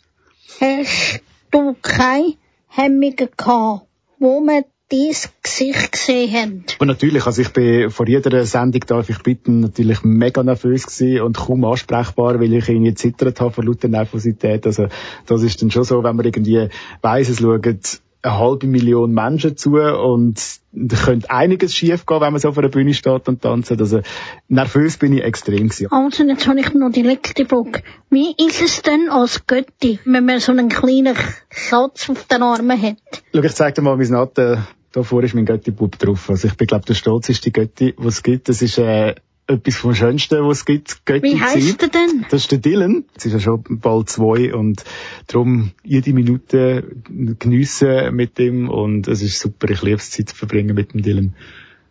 Hast 0.60 1.20
du 1.50 1.74
keine 1.80 2.34
Hemmungen 2.68 3.16
gehabt, 3.36 3.86
wo 4.18 4.40
man 4.40 4.64
dein 4.92 5.16
Gesicht 5.42 5.92
gesehen 5.92 6.32
haben? 6.32 6.64
Und 6.78 6.88
natürlich, 6.88 7.26
also 7.26 7.42
ich 7.42 7.50
bin 7.50 7.90
vor 7.90 8.06
jeder 8.06 8.44
Sendung, 8.44 8.82
darf 8.86 9.08
ich 9.08 9.18
bitten, 9.18 9.60
natürlich 9.60 10.04
mega 10.04 10.42
nervös 10.42 10.86
gewesen 10.86 11.22
und 11.22 11.36
kaum 11.36 11.64
ansprechbar, 11.64 12.38
weil 12.40 12.52
ich 12.52 12.68
irgendwie 12.68 12.94
zittert 12.94 13.40
habe 13.40 13.52
vor 13.52 13.64
lauter 13.64 13.88
Nervosität. 13.88 14.66
Also 14.66 14.88
das 15.26 15.42
ist 15.42 15.62
dann 15.62 15.70
schon 15.70 15.84
so, 15.84 16.04
wenn 16.04 16.16
man 16.16 16.26
irgendwie 16.26 16.68
weiss, 17.00 17.28
es 17.28 17.38
schauen 17.38 17.80
eine 18.22 18.38
halbe 18.38 18.66
Million 18.66 19.12
Menschen 19.12 19.56
zu 19.56 19.76
und 19.76 20.40
da 20.72 20.96
könnte 20.96 21.30
einiges 21.30 21.74
schief 21.74 22.06
gehen, 22.06 22.20
wenn 22.20 22.32
man 22.32 22.40
so 22.40 22.48
auf 22.48 22.58
einer 22.58 22.68
Bühne 22.68 22.94
steht 22.94 23.28
und 23.28 23.42
tanzt. 23.42 23.72
Also 23.72 24.00
nervös 24.48 24.96
bin 24.96 25.12
ich 25.12 25.24
extrem 25.24 25.68
gewesen. 25.68 25.88
Also, 25.90 26.24
jetzt 26.24 26.46
habe 26.46 26.60
ich 26.60 26.72
noch 26.72 26.90
die 26.90 27.02
letzte 27.02 27.44
Frage. 27.44 27.82
Wie 28.10 28.34
ist 28.38 28.62
es 28.62 28.82
denn 28.82 29.08
als 29.10 29.46
Götti, 29.46 29.98
wenn 30.04 30.24
man 30.24 30.38
so 30.38 30.52
einen 30.52 30.68
kleinen 30.68 31.16
Schatz 31.50 32.08
auf 32.08 32.24
den 32.28 32.42
Armen 32.42 32.80
hat? 32.80 32.96
Schau, 33.34 33.42
ich 33.42 33.54
zeig 33.54 33.74
dir 33.74 33.82
mal 33.82 33.96
mein 33.96 34.08
Natten. 34.08 34.66
Da 34.92 35.02
vorne 35.02 35.26
ist 35.26 35.34
mein 35.34 35.46
Götti-Bub 35.46 35.98
drauf. 35.98 36.28
Also 36.28 36.48
ich 36.48 36.54
bin, 36.54 36.66
glaube 36.66 36.84
der 36.84 36.94
stolzeste 36.94 37.50
Götti, 37.50 37.94
was 37.96 38.16
es 38.16 38.22
gibt. 38.22 38.48
Das 38.48 38.60
ist 38.60 38.78
äh, 38.78 39.14
etwas 39.46 39.76
vom 39.76 39.94
Schönsten, 39.94 40.46
was 40.46 40.58
es 40.58 40.64
gibt. 40.64 41.06
Götti 41.06 41.32
Wie 41.32 41.40
heisst 41.40 41.82
er 41.82 41.88
denn? 41.88 42.26
Das 42.30 42.42
ist 42.42 42.52
der 42.52 42.58
Dylan. 42.58 43.04
Jetzt 43.12 43.26
ist 43.26 43.32
er 43.32 43.40
schon 43.40 43.64
bald 43.80 44.10
zwei 44.10 44.54
und 44.54 44.84
darum 45.26 45.72
jede 45.82 46.12
Minute 46.12 46.84
geniessen 47.08 48.14
mit 48.14 48.38
ihm 48.38 48.68
und 48.68 49.08
es 49.08 49.22
ist 49.22 49.40
super. 49.40 49.70
Ich 49.70 49.82
liebe 49.82 49.96
es, 49.96 50.10
Zeit 50.10 50.28
zu 50.28 50.36
verbringen 50.36 50.74
mit 50.74 50.92
dem 50.92 51.02
Dylan. 51.02 51.34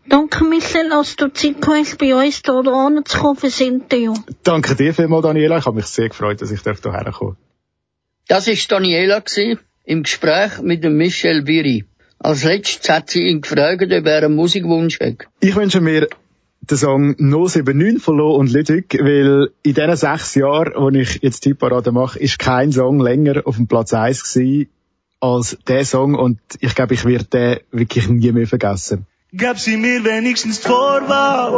Danke, 0.07 0.43
Michel, 0.43 0.89
dass 0.89 1.15
du 1.15 1.31
Zeit 1.31 1.61
gehabt 1.61 1.79
hast, 1.79 1.97
bei 1.97 2.15
uns 2.15 2.41
hier 2.43 2.53
anzukommen 2.53 3.37
fürs 3.37 3.61
Interview. 3.61 4.13
Danke 4.43 4.75
dir 4.75 4.93
vielmals, 4.93 5.23
Daniela. 5.23 5.57
Ich 5.57 5.65
habe 5.65 5.75
mich 5.75 5.85
sehr 5.85 6.09
gefreut, 6.09 6.41
dass 6.41 6.51
ich 6.51 6.61
hierher 6.61 7.11
kommen 7.11 7.37
Das 8.27 8.47
ist 8.47 8.71
Daniela 8.71 9.23
im 9.85 10.03
Gespräch 10.03 10.61
mit 10.61 10.83
dem 10.83 10.97
Michel 10.97 11.43
Biri. 11.43 11.85
Als 12.23 12.43
letztes 12.43 12.87
hat 12.87 13.09
sie 13.09 13.27
ihn 13.27 13.41
gefragt, 13.41 13.81
ob 13.81 14.05
er 14.05 14.23
einen 14.23 14.35
Musikwunsch 14.35 14.99
hat. 14.99 15.27
Ich 15.39 15.55
wünsche 15.55 15.81
mir 15.81 16.07
den 16.61 16.77
Song 16.77 17.15
079 17.17 17.99
von 18.01 18.17
Lo 18.17 18.35
und 18.35 18.51
Ludwig, 18.51 18.95
weil 19.01 19.49
in 19.63 19.73
diesen 19.73 19.95
sechs 19.95 20.35
Jahren, 20.35 20.73
wo 20.75 20.89
ich 20.89 21.19
jetzt 21.23 21.45
die 21.45 21.55
Parade 21.55 21.91
mache, 21.91 22.19
ist 22.19 22.37
kein 22.37 22.71
Song 22.71 22.99
länger 22.99 23.41
auf 23.45 23.55
dem 23.55 23.67
Platz 23.67 23.93
1 23.93 24.33
gewesen 24.33 24.69
als 25.19 25.57
der 25.67 25.83
Song 25.85 26.15
und 26.15 26.39
ich 26.59 26.75
glaube, 26.75 26.93
ich 26.93 27.05
werde 27.05 27.25
den 27.25 27.59
wirklich 27.71 28.07
nie 28.07 28.31
mehr 28.31 28.47
vergessen. 28.47 29.07
Gab 29.35 29.57
sie 29.59 29.77
mir 29.77 30.03
wenigstens 30.03 30.61
die 30.61 30.67
Vorwahl. 30.67 31.51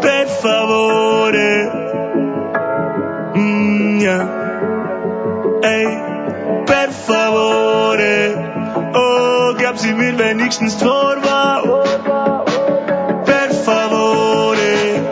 Per 0.00 0.26
favore. 0.26 1.70
Mm, 3.34 4.00
ja. 4.00 4.18
Ey, 5.62 5.86
per 6.66 6.90
favore. 6.90 7.63
Gab 9.74 9.82
sie 9.82 9.92
mir 9.92 10.16
wenigstens 10.16 10.76
die 10.76 10.84
Vorwahl. 10.84 11.64
Per 13.24 13.50
favore. 13.64 15.02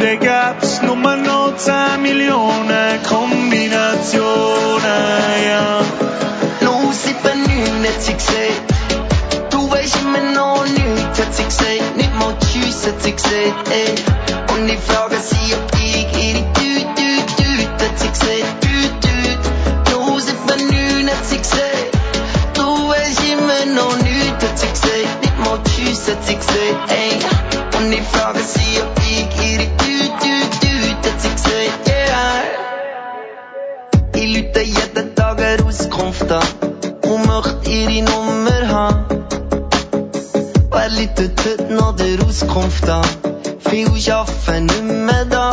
Da 0.00 0.14
gab's 0.16 0.82
noch 0.82 1.56
10 1.56 2.02
Millionen 2.02 3.02
Kombinationen, 3.08 4.24
ja. 5.48 5.78
Los, 6.62 7.06
ich 7.06 7.14
bin 7.18 7.86
hat 7.86 8.02
sie 8.02 8.14
gesagt. 8.14 8.74
Du 9.50 9.70
weisst 9.70 9.96
immer 10.02 10.32
noch 10.32 10.64
nichts, 10.64 11.20
hat 11.20 11.32
sie 11.36 11.44
gesagt. 11.44 11.96
Nicht 11.96 12.14
mal 12.18 12.34
Tschüss, 12.40 12.84
hat 12.84 13.00
sie 13.00 13.12
gesagt, 13.12 13.68
ey. 13.70 13.94
Und 14.56 14.68
ich 14.68 14.80
frage 14.80 15.18
sie, 15.20 15.54
ob 15.54 15.78
ich 15.78 15.83
noch 23.66 23.96
nichts, 24.02 24.44
hat 24.44 24.58
sie 24.58 24.66
gesagt. 24.68 25.22
Nicht 25.22 25.38
mal 25.38 25.58
Tschüss, 25.64 26.08
hat 26.08 26.24
sie 26.24 26.36
gesagt, 26.36 26.90
ey. 26.90 27.18
Und 27.78 27.92
ich 27.92 28.02
frage 28.02 28.40
sie, 28.40 28.80
ob 28.82 28.98
ich 28.98 29.28
ihre 29.44 29.66
Tüt, 29.76 30.12
Tüt, 30.20 30.50
Tüt, 30.60 31.12
hat 31.12 31.20
sie 31.20 31.30
gesagt, 31.30 31.88
yeah. 31.88 32.42
Ich 34.14 34.34
lüte 34.34 34.60
jeden 34.60 35.14
Tag 35.14 35.40
eine 35.40 35.64
Auskunft 35.64 36.30
an 36.30 36.42
und 37.02 37.26
möchte 37.26 37.70
ihre 37.70 38.02
Nummer 38.10 38.68
haben. 38.68 39.04
Wer 40.70 40.88
läutet 40.90 41.40
heute 41.44 41.72
noch 41.74 41.96
der 41.96 42.22
Auskunft 42.26 42.88
an? 42.88 43.04
Viel 43.70 43.88
arbeiten 44.12 44.66
nicht 44.66 44.82
mehr 44.82 45.24
da, 45.24 45.50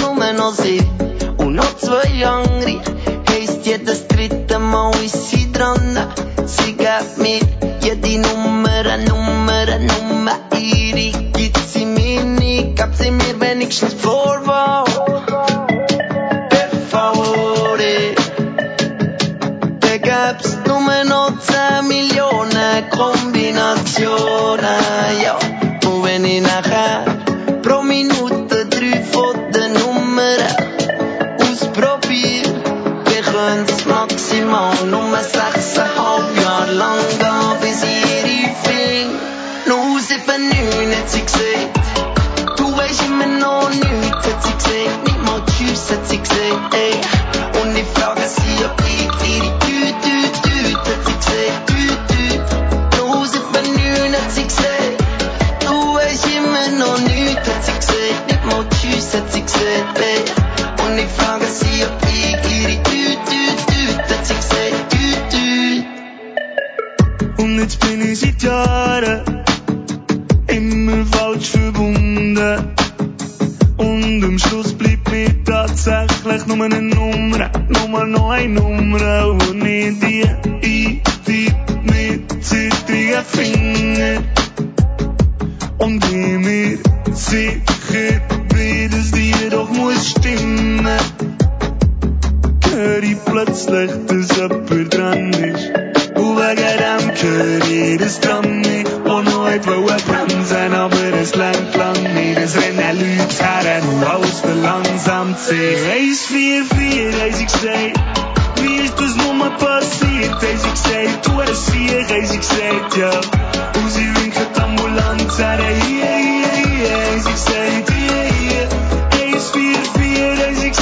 nur 0.00 0.32
noch 0.32 0.54
sie 0.54 0.82
und 1.38 1.54
noch 1.54 1.76
zwei 1.76 2.26
andere. 2.26 2.80
Heisst 3.28 3.66
jedes 3.66 4.06
dritte 4.08 4.58
Mal 4.58 4.92
ist 5.04 5.30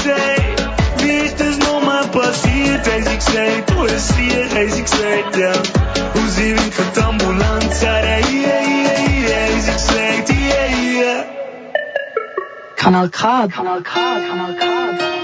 zei, 0.04 0.54
dit 0.96 1.40
is 1.40 1.56
nog 1.56 1.84
maar 1.84 2.08
passiert, 2.08 2.92
als 2.92 3.12
ik 3.12 3.20
zei, 3.20 3.62
als 4.64 4.76
ik 4.76 4.86
zei, 4.86 5.24
ja. 5.36 5.52
Hoe 6.12 6.28
zie 6.30 6.54
ik 6.54 6.74
het 6.74 6.98
ja, 8.30 8.58
ja, 8.58 8.98
ja, 9.28 9.54
als 9.54 9.66
ik 9.66 9.78
zei, 9.78 10.38
ja, 10.38 10.64
ja. 11.00 11.24
Kanal 12.74 13.08
K, 13.08 13.18
Kanal 13.54 13.80
K, 13.82 13.92
Kanal 14.28 14.54
K. 14.54 15.23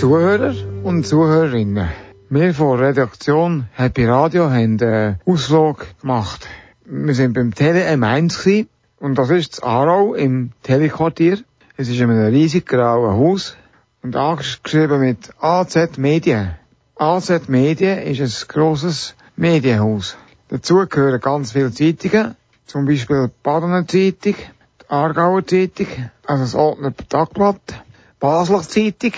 Zuhörer 0.00 0.54
und 0.82 1.06
Zuhörerinnen. 1.06 1.90
Wir 2.30 2.54
von 2.54 2.80
Redaktion 2.80 3.68
Happy 3.74 4.06
Radio 4.06 4.48
haben 4.48 4.78
äh, 4.78 4.86
einen 4.86 5.20
Ausflug 5.26 5.84
gemacht. 6.00 6.48
Wir 6.86 7.14
sind 7.14 7.34
beim 7.34 7.54
Tele 7.54 7.86
M1 7.86 8.66
und 8.98 9.18
das 9.18 9.28
ist 9.28 9.52
das 9.52 9.62
Aarau 9.62 10.14
im 10.14 10.52
Telequartier. 10.62 11.40
Es 11.76 11.90
ist 11.90 12.00
in 12.00 12.08
einem 12.08 12.32
riesig 12.32 12.64
grauen 12.64 13.14
Haus 13.14 13.58
und 14.02 14.16
angeschrieben 14.16 15.00
mit 15.00 15.34
AZ 15.38 15.98
Medien. 15.98 16.52
AZ 16.96 17.48
Medien 17.48 17.98
ist 17.98 18.20
ein 18.20 18.48
grosses 18.48 19.14
Medienhaus. 19.36 20.16
Dazu 20.48 20.86
gehören 20.88 21.20
ganz 21.20 21.52
viele 21.52 21.72
Zeitungen, 21.72 22.36
zum 22.64 22.86
Beispiel 22.86 23.26
die 23.26 23.34
Badener 23.42 23.86
Zeitung, 23.86 24.36
die 24.36 24.88
Aargauer 24.88 25.46
Zeitung, 25.46 25.88
also 26.26 26.42
das 26.42 26.54
Ordner 26.54 26.94
Tagblatt, 26.96 27.84
Basler 28.18 28.62
Zeitung, 28.62 29.12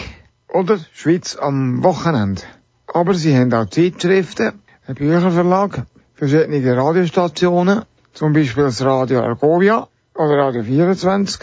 oder 0.52 0.78
Schweiz 0.92 1.36
am 1.36 1.82
Wochenende. 1.82 2.42
Aber 2.86 3.14
sie 3.14 3.36
haben 3.36 3.52
auch 3.54 3.66
Zeitschriften, 3.66 4.62
einen 4.86 4.96
Bücherverlag, 4.96 5.86
verschiedene 6.14 6.76
Radiostationen, 6.76 7.82
zum 8.12 8.32
Beispiel 8.32 8.64
das 8.64 8.84
Radio 8.84 9.20
Argovia 9.22 9.88
oder 10.14 10.38
Radio 10.38 10.62
24 10.62 11.40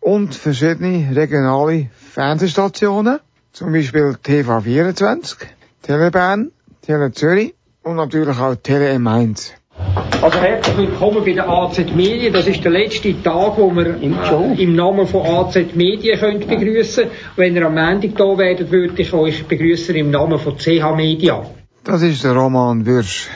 und 0.00 0.34
verschiedene 0.34 1.16
regionale 1.16 1.88
Fernsehstationen, 2.12 3.20
zum 3.52 3.72
Beispiel 3.72 4.16
TV24, 4.22 5.36
Telebahn, 5.82 6.52
Tele 6.82 7.12
Zürich 7.12 7.54
und 7.82 7.96
natürlich 7.96 8.38
auch 8.38 8.56
Tele 8.56 8.94
M1. 8.94 9.52
Also 9.76 10.38
herzlich 10.38 10.76
willkommen 10.76 11.24
bei 11.24 11.32
der 11.32 11.48
AZ 11.48 11.78
Medien. 11.94 12.32
Das 12.32 12.46
ist 12.46 12.62
der 12.64 12.70
letzte 12.70 13.20
Tag, 13.22 13.58
wo 13.58 13.70
wir 13.74 14.00
äh, 14.00 14.62
im 14.62 14.74
Namen 14.74 15.06
von 15.06 15.26
AZ 15.26 15.56
Medien 15.74 16.18
könnt 16.18 16.48
begrüßen. 16.48 17.08
Wenn 17.36 17.56
ihr 17.56 17.66
am 17.66 17.74
Montag 17.74 18.16
da 18.16 18.38
werdet, 18.38 18.70
würde 18.70 19.02
ich 19.02 19.12
euch 19.12 19.46
begrüßen 19.46 19.94
im 19.96 20.10
Namen 20.10 20.38
von 20.38 20.56
CH 20.56 20.94
Media. 20.96 21.44
Das 21.82 22.02
ist 22.02 22.24
der 22.24 22.32
Roman 22.32 22.86
Würsch. 22.86 23.28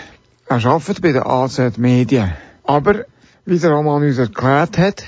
Er 0.46 0.64
arbeitet 0.64 1.02
bei 1.02 1.12
der 1.12 1.26
AZ 1.26 1.76
Medien. 1.76 2.32
Aber, 2.64 3.04
wie 3.44 3.58
der 3.58 3.70
Roman 3.70 4.02
uns 4.02 4.18
erklärt 4.18 4.78
hat, 4.78 5.04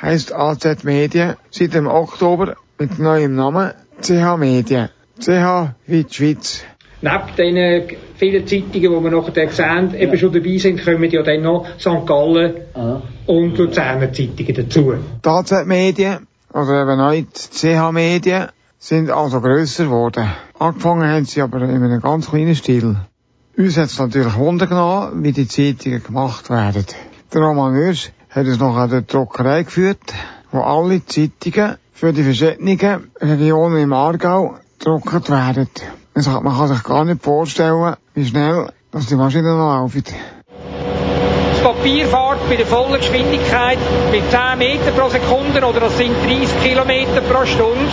heisst 0.00 0.34
AZ 0.34 0.84
Medien 0.84 1.36
seit 1.50 1.74
dem 1.74 1.86
Oktober 1.86 2.56
mit 2.78 2.98
neuem 2.98 3.34
Namen 3.34 3.72
CH 4.00 4.36
Medien. 4.36 4.90
CH 5.18 5.74
wie 5.86 6.04
die 6.04 6.14
Schweiz. 6.14 6.62
Neben 7.02 7.36
den 7.36 7.96
vielen 8.16 8.46
Zeitungen, 8.46 8.72
die 8.72 8.88
wir 8.88 9.10
nachher 9.10 9.50
sehen, 9.50 9.94
eben 9.94 10.18
schon 10.18 10.32
dabei 10.32 10.56
sind, 10.56 10.82
kommen 10.84 11.10
ja 11.10 11.22
dann 11.22 11.42
noch 11.42 11.66
St. 11.78 12.06
Gallen 12.06 12.54
und 13.26 13.58
Luzerner 13.58 14.12
Zeitungen 14.12 14.54
dazu. 14.54 14.94
Die 15.24 15.28
AZ 15.28 15.66
Medien, 15.66 16.26
also 16.52 16.72
eben 16.72 16.96
neu 16.96 17.22
die 17.22 17.26
CH 17.26 17.92
Medien, 17.92 18.46
sind 18.78 19.10
also 19.10 19.40
grösser 19.40 19.84
geworden. 19.84 20.26
Angefangen 20.58 21.08
haben 21.08 21.24
sie 21.24 21.42
aber 21.42 21.60
in 21.62 21.82
einem 21.82 22.00
ganz 22.00 22.30
kleinen 22.30 22.54
Stil. 22.54 22.96
Uns 23.58 23.76
hat 23.76 23.86
es 23.86 23.98
natürlich 23.98 24.36
Wunder 24.36 24.66
genommen, 24.66 25.22
wie 25.22 25.32
die 25.32 25.48
Zeitungen 25.48 26.02
gemacht 26.02 26.50
werden. 26.50 26.84
Der 27.32 27.40
Roman 27.40 27.74
Würsch 27.74 28.10
hat 28.30 28.46
uns 28.46 28.58
noch 28.58 28.76
an 28.76 28.90
der 28.90 29.02
Druckerei 29.02 29.64
geführt, 29.64 30.14
wo 30.50 30.60
alle 30.60 31.04
Zeitungen 31.04 31.76
für 31.92 32.12
die 32.12 32.22
verschiedenen 32.22 33.10
Regionen 33.20 33.78
im 33.82 33.92
Aargau 33.92 34.56
gedruckt 34.78 35.30
werden. 35.30 35.68
Also 36.16 36.30
man 36.40 36.56
kann 36.56 36.68
sich 36.68 36.82
gar 36.82 37.04
nicht 37.04 37.22
vorstellen, 37.22 37.94
wie 38.14 38.24
schnell 38.24 38.70
dass 38.90 39.04
die 39.04 39.16
Maschinen 39.16 39.58
noch 39.58 39.74
laufen. 39.74 40.02
Das 41.50 41.60
Papier 41.60 42.06
fährt 42.06 42.48
bei 42.48 42.56
der 42.56 42.64
vollen 42.64 42.94
Geschwindigkeit 42.94 43.76
mit 44.10 44.22
10 44.30 44.56
Meter 44.56 44.92
pro 44.92 45.10
Sekunde 45.10 45.62
oder 45.62 45.80
das 45.80 45.98
sind 45.98 46.14
30 46.24 46.62
Kilometer 46.62 47.20
pro 47.20 47.44
Stunde. 47.44 47.92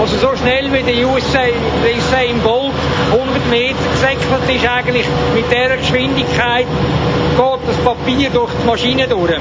Also 0.00 0.16
so 0.18 0.34
schnell 0.34 0.72
wie 0.72 0.82
der 0.82 1.06
USA, 1.06 1.46
der 1.84 1.96
Usain 1.96 2.40
Bolt 2.40 2.74
100 3.12 3.48
Meter 3.48 3.76
gesäckelt 3.92 4.50
ist 4.56 4.68
eigentlich 4.68 5.06
mit 5.32 5.44
dieser 5.48 5.76
Geschwindigkeit 5.76 6.66
geht 6.66 7.68
das 7.68 7.76
Papier 7.84 8.30
durch 8.30 8.50
die 8.60 8.66
Maschine 8.66 9.06
durch. 9.06 9.40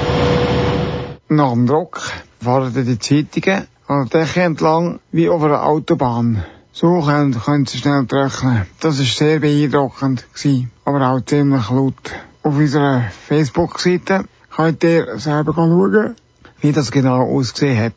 Nach 1.29 1.53
dem 1.53 1.65
Druck 1.65 2.03
fahren 2.39 2.71
die 2.71 2.99
Zeitungen 2.99 3.67
an 3.87 4.09
der 4.09 4.25
Decke 4.25 4.41
entlang 4.41 4.99
wie 5.11 5.27
auf 5.27 5.41
einer 5.41 5.65
Autobahn. 5.65 6.45
So 6.77 6.99
können, 6.99 7.31
können 7.39 7.65
sie 7.65 7.77
schnell 7.77 8.05
trocknen. 8.05 8.65
Das 8.81 8.99
war 8.99 9.05
sehr 9.05 9.39
beeindruckend, 9.39 10.25
gewesen, 10.33 10.71
aber 10.83 11.09
auch 11.09 11.21
ziemlich 11.21 11.69
laut. 11.69 12.11
Auf 12.43 12.57
unserer 12.57 13.03
Facebook-Seite 13.29 14.25
könnt 14.53 14.83
ihr 14.83 15.17
selber 15.17 15.53
schauen, 15.55 16.15
wie 16.59 16.73
das 16.73 16.91
genau 16.91 17.21
ausgesehen 17.21 17.81
hat. 17.81 17.93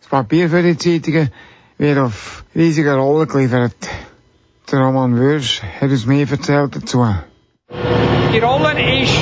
Das 0.00 0.08
Papier 0.08 0.48
für 0.48 0.62
die 0.62 0.78
Zeitungen 0.78 1.30
wird 1.76 1.98
auf 1.98 2.44
riesige 2.54 2.94
Rollen 2.94 3.28
geliefert. 3.28 3.76
Der 4.72 4.78
Roman 4.80 5.14
Würsch 5.18 5.60
hat 5.78 5.90
uns 5.90 6.06
mehr 6.06 6.26
erzählt 6.26 6.74
dazu. 6.74 7.06
Die 8.32 8.38
Rolle 8.38 9.02
ist 9.02 9.12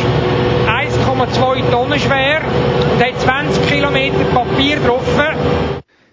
1,2 0.68 1.68
Tonnen 1.72 1.98
schwer 1.98 2.42
und 2.92 3.02
hat 3.02 3.20
20 3.20 3.66
Kilometer 3.66 4.24
Papier 4.32 4.78
drauf. 4.78 5.04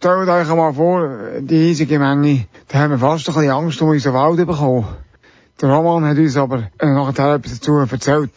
Stellt 0.04 0.30
euch 0.30 0.50
einmal 0.50 0.74
vor, 0.74 1.10
die 1.42 1.58
riesige 1.58 2.00
Menge, 2.00 2.48
da 2.70 2.80
haben 2.80 2.90
wir 2.90 2.98
fast 2.98 3.30
ein 3.30 3.36
bisschen 3.36 3.52
Angst 3.52 3.80
um 3.84 3.90
unseren 3.90 4.16
Wald 4.16 4.38
bekommen. 4.48 4.88
Der 5.62 5.70
Roman 5.70 6.06
hat 6.06 6.18
uns 6.18 6.36
aber 6.38 6.72
äh, 6.80 6.88
nachher 6.88 7.36
etwas 7.36 7.60
dazu 7.60 7.74
erzählt. 7.78 8.32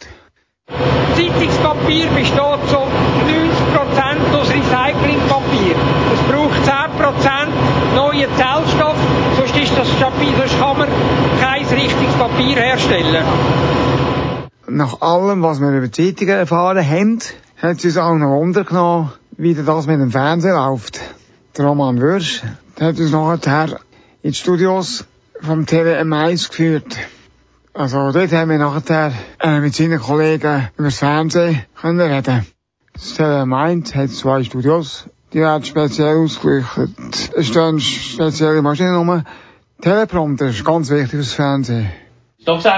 Zeitungspapier 1.15 2.05
besteht 2.11 2.69
zu 2.69 2.77
90% 2.77 4.35
aus 4.35 4.47
Recyclingpapier. 4.47 5.75
Es 6.13 6.21
braucht 6.31 6.61
10% 6.61 7.95
neuen 7.95 8.29
Zellstoff, 8.37 8.97
sonst, 9.35 9.57
ist 9.57 9.75
das 9.75 9.89
stabil, 9.89 10.35
sonst 10.37 10.59
kann 10.59 10.77
man 10.77 10.87
kein 11.41 11.65
richtiges 11.65 12.13
Papier 12.13 12.57
herstellen. 12.57 13.25
Nach 14.67 15.01
allem, 15.01 15.41
was 15.41 15.59
wir 15.59 15.71
über 15.71 15.91
Zeitungen 15.91 16.35
erfahren 16.35 16.87
haben, 16.87 17.19
hat 17.59 17.77
es 17.79 17.85
uns 17.85 17.97
auch 17.97 18.13
noch 18.13 18.35
Wunder 18.35 18.63
genommen, 18.63 19.13
wie 19.35 19.55
das 19.55 19.87
mit 19.87 19.99
dem 19.99 20.11
Fernsehen 20.11 20.53
läuft. 20.53 21.14
Der 21.57 21.67
Roman 21.67 22.01
Würsch 22.01 22.43
hat 22.81 22.99
uns 22.99 23.11
nachher 23.11 23.79
in 24.21 24.31
die 24.31 24.33
Studios 24.33 25.05
vom 25.39 25.65
Tele 25.65 26.01
M1 26.01 26.49
geführt. 26.49 26.97
Also 27.73 28.11
dort 28.11 28.33
haben 28.33 28.49
wir 28.49 28.57
nachher 28.57 29.13
äh, 29.39 29.61
mit 29.61 29.73
seinen 29.73 29.99
Kollegen 29.99 30.67
über 30.75 30.87
das 30.89 30.99
Fernsehen 30.99 31.61
können 31.79 32.01
reden. 32.01 32.45
Das 32.91 33.13
Tele 33.13 33.43
M1 33.43 33.95
hat 33.95 34.09
zwei 34.09 34.43
Studios, 34.43 35.05
die 35.31 35.39
werden 35.39 35.63
speziell 35.63 36.17
ausgerichtet. 36.17 37.31
Es 37.37 37.47
stehen 37.47 37.79
spezielle 37.79 38.61
Maschinen 38.61 38.95
rum. 38.95 39.23
Teleprompter 39.79 40.47
ist 40.47 40.65
ganz 40.65 40.89
wichtig 40.89 41.11
fürs 41.11 41.31
Fernsehen. 41.31 41.89
Da 42.45 42.59
seht 42.59 42.71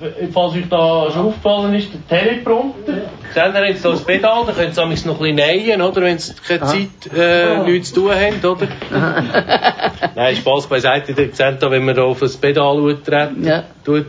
ihr, 0.00 0.28
falls 0.32 0.54
euch 0.54 0.68
da 0.68 1.08
schon 1.12 1.26
aufgefallen 1.28 1.74
ist, 1.74 1.90
der 1.94 2.18
Teleprompter. 2.20 3.02
Seht 3.32 3.54
ihr 3.54 3.68
jetzt 3.68 3.84
da 3.84 3.90
das 3.90 4.04
Pedal, 4.04 4.44
da 4.46 4.52
könnt 4.52 4.76
ihr 4.76 4.90
es 4.92 5.04
noch 5.04 5.20
ein 5.20 5.36
bisschen 5.36 5.36
nähen, 5.36 5.80
oder? 5.80 6.02
Wenn 6.02 6.18
ihr 6.18 6.34
keine 6.48 6.60
Zeit, 6.60 7.16
äh, 7.16 7.62
nichts 7.62 7.92
zu 7.92 8.00
tun 8.00 8.10
habt, 8.10 8.44
oder? 8.44 8.66
Nein, 10.16 10.36
Spaß 10.36 10.66
beiseite. 10.66 11.12
Ihr 11.12 11.32
seht 11.32 11.62
da, 11.62 11.70
wenn 11.70 11.84
man 11.84 11.94
da 11.94 12.02
auf 12.02 12.18
das 12.18 12.36
Pedal 12.36 12.98
treten, 13.04 13.46
Ja. 13.46 13.62
tut, 13.84 14.06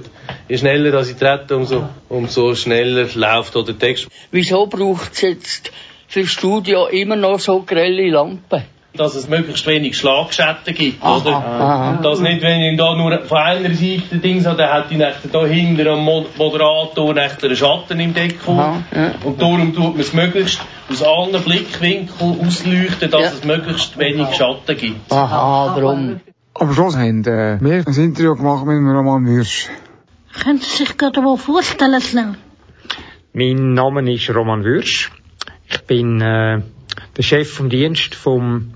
je 0.49 0.58
schneller 0.58 0.89
dass 0.91 1.12
ich 1.12 1.17
trete, 1.17 1.58
umso, 1.58 1.88
umso 2.10 2.56
schneller 2.56 3.08
läuft 3.13 3.54
der 3.56 3.78
Text. 3.78 4.08
Wieso 4.32 4.65
braucht 4.65 5.13
es 5.13 5.21
jetzt 5.21 5.71
fürs 6.08 6.30
Studio 6.30 6.88
immer 6.88 7.15
noch 7.15 7.39
so 7.39 7.62
grelle 7.62 8.10
Lampen? 8.10 8.63
Dass 8.95 9.15
es 9.15 9.27
möglichst 9.27 9.65
wenig 9.65 9.97
Schlagschatten 9.97 10.75
gibt, 10.75 11.01
Aha, 11.01 11.17
oder? 11.17 11.36
aha. 11.38 11.91
Und 11.95 12.06
das 12.06 12.19
nicht, 12.19 12.43
wenn 12.43 12.62
ich 12.62 12.77
da 12.77 12.95
nur 12.95 13.19
von 13.25 13.38
einer 13.39 13.73
Seite 13.73 14.17
Dings 14.19 14.45
habe, 14.45 14.58
dann 14.58 14.71
hätte 14.84 14.93
ich 14.93 14.99
nachher 14.99 15.29
da 15.32 15.45
hinter 15.47 15.93
am 15.93 16.01
Mo- 16.06 16.27
Moderator 16.38 17.12
nachher 17.15 17.43
einen 17.43 17.56
Schatten 17.56 17.99
im 17.99 18.13
Deckel. 18.13 18.53
Aha, 18.53 18.84
ja. 18.95 19.12
Und 19.23 19.41
darum 19.41 19.73
tut 19.73 19.93
man 19.93 19.99
es 19.99 20.13
möglichst 20.13 20.62
aus 20.91 21.01
allen 21.01 21.41
Blickwinkeln 21.43 22.39
ausleuchten, 22.45 23.10
dass 23.10 23.21
Ja. 23.21 23.27
es 23.29 23.43
möglichst 23.43 23.97
wenig 23.97 24.27
Schatten 24.36 24.77
gibt. 24.77 25.12
Aha, 25.12 25.73
warum? 25.75 26.19
Am 26.53 26.71
Schluss 26.73 26.95
haben 26.95 27.23
äh, 27.25 27.58
wir 27.62 27.84
ein 27.88 27.93
Interview 27.95 28.36
gemacht 28.36 28.63
mit 28.67 28.75
Roman 28.77 29.25
Würsch. 29.25 29.69
Können 30.43 30.60
Sie 30.60 30.69
sich 30.69 30.97
gerade 30.99 31.19
mal 31.21 31.36
vorstellen, 31.38 31.99
Snow? 31.99 32.36
Mein 33.34 33.73
Name 33.73 34.13
ist 34.13 34.29
Roman 34.29 34.63
Würsch. 34.63 35.10
Ich 35.67 35.82
bin 35.86 36.21
äh, 36.21 36.62
der 37.17 37.23
Chef 37.23 37.51
vom 37.51 37.69
Dienst 37.69 38.13
vom 38.13 38.71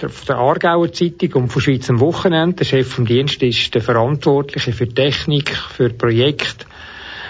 der, 0.00 0.10
der 0.26 0.36
Aargauer 0.36 0.92
Zeitung 0.92 1.32
und 1.42 1.48
von 1.48 1.62
Schweiz 1.62 1.88
am 1.90 2.00
Wochenende. 2.00 2.56
Der 2.56 2.64
Chef 2.64 2.88
vom 2.88 3.06
Dienst 3.06 3.42
ist 3.42 3.74
der 3.74 3.82
Verantwortliche 3.82 4.72
für 4.72 4.88
Technik, 4.88 5.50
für 5.50 5.90
Projekt, 5.90 6.66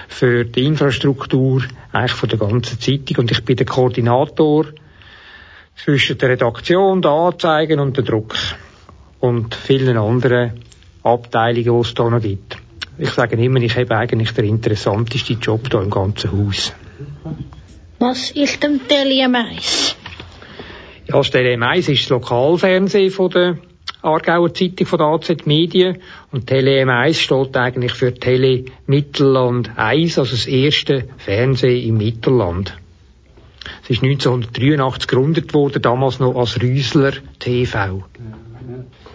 für 0.09 0.45
die 0.45 0.65
Infrastruktur, 0.65 1.63
eigentlich 1.93 2.13
von 2.13 2.29
der 2.29 2.39
ganzen 2.39 2.81
Zeitung. 2.81 3.17
Und 3.19 3.31
ich 3.31 3.45
bin 3.45 3.57
der 3.57 3.67
Koordinator 3.67 4.67
zwischen 5.77 6.19
der 6.19 6.31
Redaktion, 6.31 7.03
den 7.03 7.11
Anzeigen 7.11 7.81
und 7.81 7.97
dem 7.97 8.05
Druck. 8.05 8.35
Und 9.21 9.55
vielen 9.55 9.97
anderen 9.97 10.65
Abteilungen, 11.03 11.83
die 11.83 11.89
es 11.89 11.95
da 11.95 12.09
noch 12.09 12.21
gibt. 12.21 12.59
Ich 12.99 13.11
sage 13.11 13.37
immer, 13.37 13.61
ich 13.61 13.77
habe 13.77 13.97
eigentlich 13.97 14.33
den 14.33 14.45
interessanteste 14.45 15.35
Job 15.35 15.69
hier 15.71 15.81
im 15.81 15.91
ganzen 15.91 16.33
Haus. 16.33 16.73
Was 18.01 18.31
ist 18.33 18.63
denn 18.63 18.81
Telemeis? 18.89 19.97
Ja, 21.09 21.17
das 21.17 21.33
Tele1 21.33 21.91
ist 21.91 22.03
das 22.03 22.09
Lokalfernsehen 22.11 23.11
von 23.11 23.31
der 23.31 23.59
Aargauer 24.03 24.53
Zeitung 24.53 24.87
von 24.87 24.99
der 24.99 25.07
AZ 25.07 25.47
Medien 25.47 25.99
und 26.33 26.51
Tele1 26.51 27.15
steht 27.15 27.57
eigentlich 27.57 27.93
für 27.95 28.13
Tele 28.13 28.67
Mittelland 28.87 29.71
1, 29.77 30.19
also 30.19 30.33
das 30.33 30.47
erste 30.47 31.09
Fernsehen 31.17 31.89
im 31.89 31.97
Mittelland. 31.97 32.77
Es 33.85 33.91
ist 33.91 34.03
1983 34.03 35.09
gegründet 35.09 35.55
worden, 35.55 35.81
damals 35.81 36.21
noch 36.21 36.37
als 36.37 36.61
Rüsler 36.61 37.13
TV. 37.39 38.05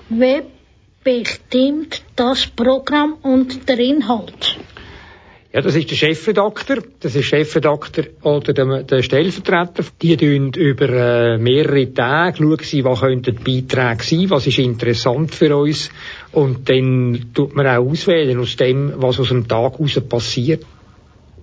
Wer 0.09 0.43
bestimmt 1.03 2.01
das 2.15 2.47
Programm 2.47 3.17
und 3.21 3.69
der 3.69 3.77
Inhalt? 3.77 4.57
Ja, 5.53 5.61
das 5.61 5.75
ist 5.75 5.91
der 5.91 5.95
Chefredakteur, 5.95 6.81
das 6.99 7.13
ist 7.13 7.25
Chefredakteur 7.25 8.05
oder 8.23 8.53
der, 8.53 8.81
der 8.81 9.03
Stellvertreter. 9.03 9.85
Die 10.01 10.17
tun 10.17 10.51
über 10.53 10.89
äh, 10.89 11.37
mehrere 11.37 11.93
Tage 11.93 12.37
schauen, 12.37 12.57
sie, 12.63 12.83
was 12.83 13.01
könnten 13.01 13.37
die 13.45 13.61
Beiträge 13.61 14.03
sein, 14.03 14.29
was 14.31 14.47
ist 14.47 14.57
interessant 14.57 15.35
für 15.35 15.55
uns. 15.55 15.91
Und 16.31 16.67
dann 16.67 17.27
tut 17.35 17.55
man 17.55 17.67
auch 17.67 17.87
auswählen 17.87 18.39
aus 18.39 18.55
dem, 18.55 18.93
was 18.95 19.19
aus 19.19 19.27
dem 19.27 19.47
Tag 19.47 19.73
heraus 19.73 20.01
passiert. 20.09 20.65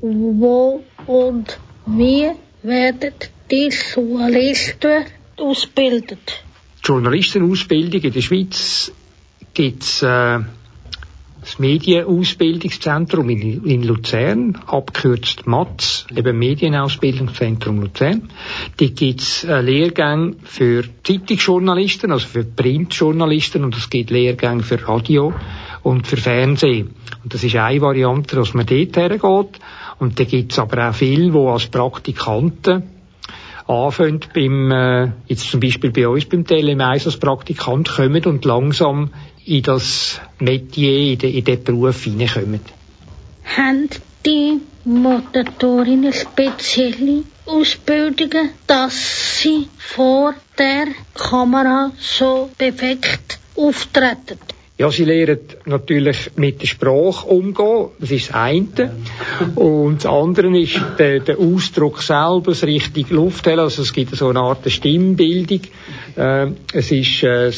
Wo 0.00 0.82
und 1.06 1.60
wie 1.86 2.32
werden 2.64 3.14
die 3.48 3.70
Journalisten 3.94 5.04
ausgebildet? 5.36 6.42
Die 6.82 6.88
Journalistenausbildung 6.88 8.00
in 8.00 8.12
der 8.12 8.22
Schweiz 8.22 8.92
gibt 9.54 9.84
es 9.84 10.02
äh, 10.02 10.40
das 11.40 11.58
Medienausbildungszentrum 11.58 13.28
in, 13.30 13.64
in 13.64 13.82
Luzern, 13.82 14.58
abgekürzt 14.66 15.46
MATS, 15.46 16.06
eben 16.14 16.38
Medienausbildungszentrum 16.38 17.80
Luzern. 17.80 18.28
Die 18.78 18.94
gibt's 18.94 19.44
äh, 19.44 19.60
Lehrgänge 19.60 20.36
für 20.44 20.84
Zeitungsjournalisten, 21.02 22.12
also 22.12 22.26
für 22.26 22.44
Printjournalisten 22.44 23.64
und 23.64 23.76
es 23.76 23.88
gibt 23.88 24.10
Lehrgänge 24.10 24.62
für 24.62 24.86
Radio 24.86 25.32
und 25.82 26.06
für 26.06 26.18
Fernsehen. 26.18 26.94
Und 27.22 27.32
das 27.32 27.42
ist 27.42 27.56
eine 27.56 27.80
Variante, 27.80 28.36
dass 28.36 28.54
man 28.54 28.66
dort 28.66 28.96
hergeht. 28.96 29.60
Und 29.98 30.18
da 30.18 30.24
gibt's 30.24 30.58
aber 30.58 30.90
auch 30.90 30.94
viele, 30.94 31.30
die 31.32 31.38
als 31.38 31.66
Praktikanten 31.66 32.82
anfangen 33.66 34.20
beim, 34.34 34.70
äh, 34.70 35.12
jetzt 35.26 35.48
zum 35.48 35.60
Beispiel 35.60 35.92
bei 35.92 36.08
uns 36.08 36.26
beim 36.26 36.42
TLM1 36.42 37.06
als 37.06 37.16
Praktikant 37.18 37.88
kommen 37.88 38.24
und 38.24 38.44
langsam 38.44 39.10
in 39.46 39.62
das 39.62 40.20
Metier, 40.38 41.12
in 41.12 41.18
den, 41.18 41.34
in 41.34 41.44
den 41.44 41.64
Beruf 41.64 42.04
hineinkommen. 42.04 42.60
Haben 43.56 43.88
die 44.24 44.60
Moderatorinnen 44.84 46.12
spezielle 46.12 47.24
Ausbildungen, 47.46 48.50
dass 48.66 49.40
sie 49.40 49.68
vor 49.78 50.34
der 50.58 50.88
Kamera 51.14 51.90
so 51.98 52.50
perfekt 52.56 53.38
auftreten? 53.56 54.38
Ja, 54.78 54.90
sie 54.90 55.04
lernen 55.04 55.40
natürlich 55.66 56.30
mit 56.36 56.62
der 56.62 56.66
Sprache 56.66 57.26
umgehen, 57.26 57.88
das 57.98 58.10
ist 58.10 58.30
das 58.30 58.34
eine. 58.34 58.96
Und 59.54 59.98
das 59.98 60.06
andere 60.06 60.58
ist 60.58 60.80
der, 60.98 61.20
der 61.20 61.38
Ausdruck 61.38 62.00
selber, 62.00 62.44
das 62.46 62.64
richtige 62.64 63.14
Luft. 63.14 63.46
Also 63.46 63.82
es 63.82 63.92
gibt 63.92 64.16
so 64.16 64.28
eine 64.28 64.40
Art 64.40 64.70
Stimmbildung. 64.70 65.60
Äh, 66.16 66.52
es 66.72 66.90
ist 66.92 67.22
äh, 67.22 67.52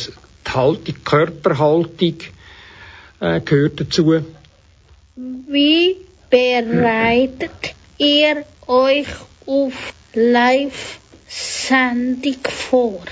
die 0.46 0.50
Haltung, 0.50 0.84
die 0.84 0.92
Körperhaltung 0.92 2.16
äh, 3.20 3.40
gehört 3.40 3.80
dazu. 3.80 4.22
Wie 5.16 5.96
bereitet 6.30 7.74
ihr 7.98 8.44
euch 8.66 9.06
auf 9.46 9.72
Live-Sendung 10.14 10.98
vor? 12.44 13.02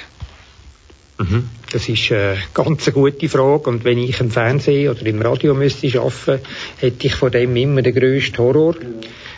Mhm. 1.18 1.48
Das 1.72 1.88
ist 1.88 2.10
eine 2.10 2.38
ganz 2.54 2.90
gute 2.92 3.28
Frage. 3.28 3.70
Und 3.70 3.84
wenn 3.84 3.98
ich 3.98 4.18
im 4.20 4.30
Fernsehen 4.30 4.90
oder 4.90 5.04
im 5.06 5.20
Radio 5.22 5.54
müsste 5.54 6.00
arbeiten, 6.00 6.42
hätte 6.78 7.06
ich 7.06 7.14
von 7.14 7.30
dem 7.30 7.54
immer 7.56 7.82
den 7.82 7.94
grössten 7.94 8.38
Horror. 8.38 8.74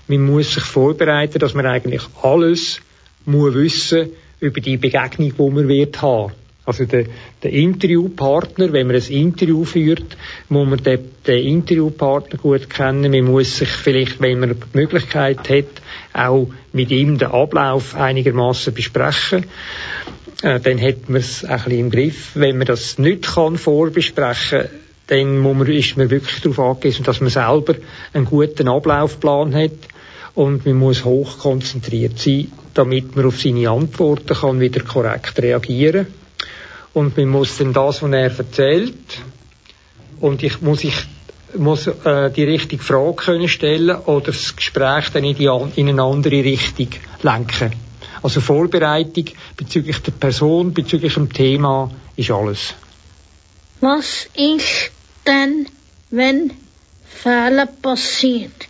Man 0.07 0.23
muss 0.23 0.55
sich 0.55 0.65
vorbereiten, 0.65 1.39
dass 1.41 1.55
man 1.55 1.67
eigentlich 1.67 2.03
alles 2.23 2.81
muss 3.25 3.55
wissen 3.55 4.11
über 4.41 4.61
die 4.61 4.77
Begegnung, 4.77 5.33
die 5.37 5.51
man 5.55 5.69
wird 5.69 6.01
haben. 6.03 6.33
Also 6.65 6.85
der, 6.85 7.07
der 7.43 7.53
Interviewpartner, 7.53 8.73
wenn 8.73 8.87
man 8.87 8.95
ein 8.95 9.03
Interview 9.03 9.65
führt, 9.65 10.17
muss 10.49 10.69
man 10.69 10.83
den, 10.83 11.01
den 11.27 11.47
Interviewpartner 11.47 12.39
gut 12.39 12.71
kennen. 12.71 13.11
Man 13.11 13.25
muss 13.25 13.57
sich 13.57 13.69
vielleicht, 13.69 14.21
wenn 14.21 14.39
man 14.39 14.51
die 14.51 14.79
Möglichkeit 14.79 15.49
hat, 15.49 15.83
auch 16.13 16.49
mit 16.73 16.93
ihm 16.93 17.19
den 17.19 17.29
Ablauf 17.29 17.97
einigermaßen 17.97 18.73
besprechen. 18.75 19.47
Äh, 20.43 20.61
dann 20.61 20.81
hat 20.81 21.09
man 21.09 21.21
es 21.21 21.45
ein 21.45 21.57
bisschen 21.57 21.79
im 21.79 21.91
Griff. 21.91 22.31
Wenn 22.35 22.59
man 22.59 22.67
das 22.67 22.97
nicht 22.99 23.35
kann 23.35 23.57
vorbesprechen 23.57 24.69
dann 25.09 25.41
muss 25.41 25.57
man, 25.57 25.67
ist 25.67 25.97
man 25.97 26.11
wirklich 26.11 26.41
darauf 26.41 26.59
angewiesen, 26.61 27.05
dass 27.05 27.21
man 27.21 27.29
selber 27.29 27.75
einen 28.15 28.25
guten 28.25 28.69
Ablaufplan 28.69 29.55
hat 29.55 29.73
und 30.35 30.65
man 30.65 30.77
muss 30.77 31.05
hoch 31.05 31.39
konzentriert 31.39 32.19
sein, 32.19 32.51
damit 32.73 33.15
man 33.15 33.27
auf 33.27 33.39
seine 33.39 33.69
Antworten 33.69 34.35
kann 34.35 34.61
wieder 34.61 34.81
korrekt 34.81 35.43
reagieren 35.43 36.07
und 36.95 37.17
man 37.17 37.29
muss 37.29 37.59
dann 37.59 37.73
das, 37.73 38.03
was 38.03 38.11
er 38.11 38.39
erzählt 38.39 39.19
und 40.21 40.43
ich 40.43 40.61
muss 40.61 40.85
ich 40.85 40.97
muss 41.55 41.87
äh, 41.87 42.31
die 42.31 42.45
richtige 42.45 42.83
Frage 42.83 43.15
können 43.15 43.49
stellen 43.49 43.91
oder 43.91 44.27
das 44.27 44.57
Gespräch 44.57 45.11
dann 45.11 45.25
in, 45.25 45.37
die, 45.37 45.51
in 45.77 45.89
eine 45.89 46.03
andere 46.03 46.43
Richtung 46.45 46.89
lenken. 47.23 47.73
Also 48.23 48.41
Vorbereitung 48.41 49.27
bezüglich 49.57 49.99
der 49.99 50.13
Person, 50.13 50.73
bezüglich 50.73 51.15
dem 51.15 51.33
Thema 51.33 51.91
ist 52.17 52.31
alles. 52.31 52.75
Was 53.81 54.29
ist 54.35 54.93
denn, 55.27 55.67
wenn 56.11 56.53
Fehler 57.05 57.67
passiert? 57.67 58.69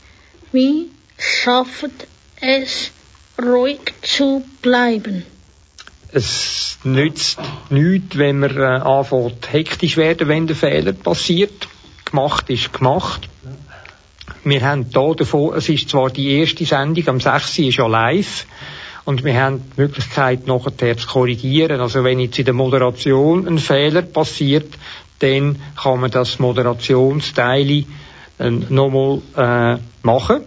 Wie 0.52 0.90
schafft 1.18 2.08
es, 2.40 2.90
ruhig 3.40 3.80
zu 4.02 4.42
bleiben? 4.62 5.24
Es 6.12 6.78
nützt 6.84 7.38
nichts, 7.70 8.18
wenn 8.18 8.40
man 8.40 8.56
äh, 8.56 8.62
anfängt 8.62 9.52
hektisch 9.52 9.96
werden, 9.96 10.28
wenn 10.28 10.46
der 10.46 10.56
Fehler 10.56 10.92
passiert. 10.92 11.68
Gemacht 12.04 12.50
ist 12.50 12.72
gemacht. 12.72 13.28
Wir 14.44 14.60
haben 14.60 14.86
hier 14.92 15.14
davon, 15.14 15.54
es 15.56 15.68
ist 15.68 15.88
zwar 15.88 16.10
die 16.10 16.38
erste 16.38 16.64
Sendung, 16.64 17.08
am 17.08 17.20
6. 17.20 17.58
ist 17.60 17.76
ja 17.76 17.86
live, 17.86 18.46
und 19.04 19.24
wir 19.24 19.40
haben 19.40 19.62
die 19.76 19.80
Möglichkeit, 19.80 20.46
nachher 20.46 20.96
zu 20.96 21.06
korrigieren. 21.06 21.80
Also 21.80 22.04
wenn 22.04 22.20
jetzt 22.20 22.38
in 22.38 22.44
der 22.44 22.54
Moderation 22.54 23.46
ein 23.46 23.58
Fehler 23.58 24.02
passiert, 24.02 24.68
dann 25.18 25.56
kann 25.80 26.00
man 26.00 26.10
das 26.10 26.38
Moderationsteil 26.38 27.84
äh, 28.38 28.50
nochmal 28.50 29.22
äh, 29.36 29.78
machen 30.02 30.42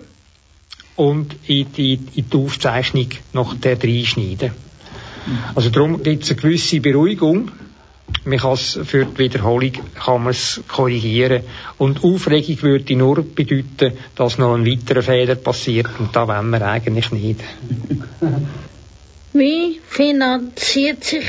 und 0.95 1.35
in 1.47 1.71
die, 1.73 1.99
in 2.15 2.29
die 2.29 2.37
Aufzeichnung 2.37 3.09
nachher 3.33 3.81
reinschneiden. 3.81 4.51
Also 5.53 5.69
darum 5.69 6.03
gibt 6.03 6.23
es 6.23 6.31
eine 6.31 6.39
gewisse 6.39 6.79
Beruhigung. 6.79 7.51
Man 8.23 8.39
kann 8.39 8.53
es 8.53 8.79
für 8.83 9.05
die 9.05 9.17
Wiederholung 9.17 9.71
kann 9.95 10.23
man 10.23 10.31
es 10.31 10.61
korrigieren. 10.67 11.43
Und 11.77 12.03
Aufregung 12.03 12.61
würde 12.61 12.95
nur 12.95 13.23
bedeuten, 13.23 13.97
dass 14.15 14.37
noch 14.37 14.55
ein 14.55 14.65
weiterer 14.65 15.01
Fehler 15.01 15.35
passiert 15.35 15.89
und 15.99 16.15
da 16.15 16.27
wollen 16.27 16.49
wir 16.51 16.61
eigentlich 16.67 17.11
nicht. 17.11 17.41
Wie 19.33 19.81
finanziert 19.87 21.03
sich 21.03 21.25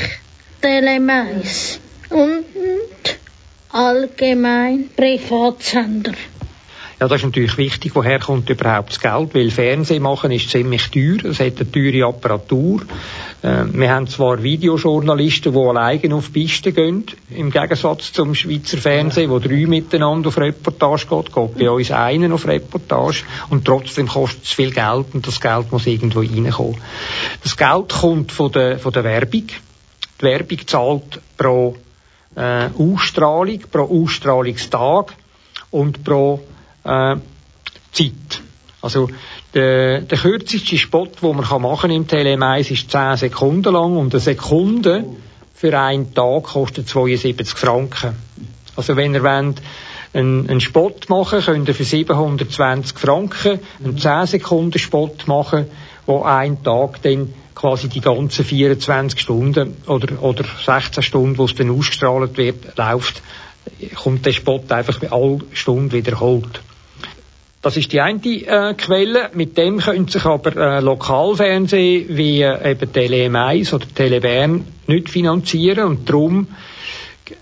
Telemais 0.61 1.79
und 2.09 2.45
allgemein 3.69 4.89
Privatsender? 4.95 6.13
Ja, 6.99 7.07
das 7.07 7.19
ist 7.19 7.25
natürlich 7.25 7.57
wichtig, 7.59 7.93
woher 7.93 8.17
kommt 8.17 8.49
überhaupt 8.49 8.89
das 8.89 8.99
Geld, 8.99 9.35
weil 9.35 9.51
Fernsehen 9.51 10.01
machen 10.01 10.31
ist 10.31 10.49
ziemlich 10.49 10.89
teuer, 10.89 11.25
es 11.25 11.39
hat 11.39 11.59
eine 11.59 11.71
teure 11.71 12.07
Apparatur. 12.07 12.81
Äh, 13.43 13.65
wir 13.71 13.91
haben 13.91 14.07
zwar 14.07 14.41
Videojournalisten, 14.41 15.53
die 15.53 15.59
alleine 15.59 16.15
auf 16.15 16.27
die 16.27 16.45
Piste 16.45 16.71
gehen, 16.71 17.05
im 17.29 17.51
Gegensatz 17.51 18.11
zum 18.11 18.33
Schweizer 18.33 18.77
Fernsehen, 18.77 19.29
wo 19.29 19.39
drei 19.39 19.65
miteinander 19.67 20.29
auf 20.29 20.37
Reportage 20.37 21.05
geht, 21.07 21.33
geht 21.33 21.57
bei 21.57 21.69
uns 21.69 21.91
einen 21.91 22.31
auf 22.31 22.47
Reportage 22.47 23.23
und 23.49 23.65
trotzdem 23.65 24.07
kostet 24.07 24.45
es 24.45 24.51
viel 24.51 24.71
Geld 24.71 25.07
und 25.13 25.27
das 25.27 25.39
Geld 25.39 25.71
muss 25.71 25.85
irgendwo 25.85 26.19
reinkommen. 26.19 26.77
Das 27.43 27.55
Geld 27.55 27.89
kommt 27.89 28.31
von 28.31 28.51
der, 28.51 28.79
von 28.79 28.91
der 28.91 29.03
Werbung. 29.03 29.47
Die 30.19 30.23
Werbung 30.23 30.67
zahlt 30.67 31.21
pro 31.37 31.77
äh, 32.35 32.69
Ausstrahlung, 32.77 33.59
pro 33.71 34.03
Ausstrahlungstag 34.03 35.13
und 35.69 36.03
pro 36.03 36.41
äh, 36.83 37.17
Zeit. 37.91 38.41
Also 38.81 39.09
der, 39.57 40.01
der 40.01 40.17
kürzeste 40.17 40.77
Spot, 40.77 41.07
den 41.07 41.35
man 41.35 41.61
machen 41.61 41.89
kann 41.89 41.91
im 41.91 42.07
TLM1 42.07 42.71
ist 42.71 42.91
10 42.91 43.17
Sekunden 43.17 43.73
lang 43.73 43.97
und 43.97 44.13
eine 44.13 44.21
Sekunde 44.21 45.03
für 45.55 45.77
einen 45.77 46.13
Tag 46.13 46.43
kostet 46.43 46.87
72 46.87 47.57
Franken. 47.57 48.15
Also 48.75 48.95
wenn 48.95 49.15
ihr 49.15 49.23
wollt, 49.23 49.61
einen, 50.13 50.47
einen 50.47 50.61
Spot 50.61 50.93
machen, 51.07 51.41
könnt 51.41 51.67
ihr 51.67 51.73
für 51.73 51.83
720 51.83 52.97
Franken 52.97 53.59
einen 53.83 53.97
10 53.97 54.27
Sekunden 54.27 54.77
Spot 54.77 55.15
machen, 55.25 55.65
wo 56.05 56.21
ein 56.21 56.63
Tag 56.63 57.01
dann 57.01 57.33
quasi 57.55 57.89
die 57.89 58.01
ganzen 58.01 58.45
24 58.45 59.19
Stunden 59.19 59.77
oder, 59.87 60.21
oder 60.21 60.45
16 60.63 61.01
Stunden, 61.01 61.37
wo 61.39 61.45
es 61.45 61.55
dann 61.55 61.71
ausgestrahlt 61.71 62.37
wird, 62.37 62.77
läuft, 62.77 63.23
kommt 63.95 64.23
der 64.27 64.33
Spot 64.33 64.61
einfach 64.69 65.01
alle 65.09 65.39
Stunden 65.53 65.91
wiederholt. 65.91 66.61
Das 67.67 67.75
ist 67.75 67.91
die 67.91 67.99
eine 67.99 68.21
äh, 68.23 68.73
Quelle. 68.75 69.29
Mit 69.33 69.57
dem 69.57 69.79
können 69.79 70.07
sich 70.07 70.23
aber 70.23 70.55
äh, 70.55 70.79
Lokalfernsehen 70.79 72.15
wie 72.15 72.41
äh, 72.41 72.71
eben 72.71 72.93
Tele 72.93 73.29
1 73.37 73.73
oder 73.73 73.85
Tele 73.93 74.21
Bern 74.21 74.63
nicht 74.87 75.09
finanzieren. 75.09 75.83
Und 75.85 76.09
darum 76.09 76.47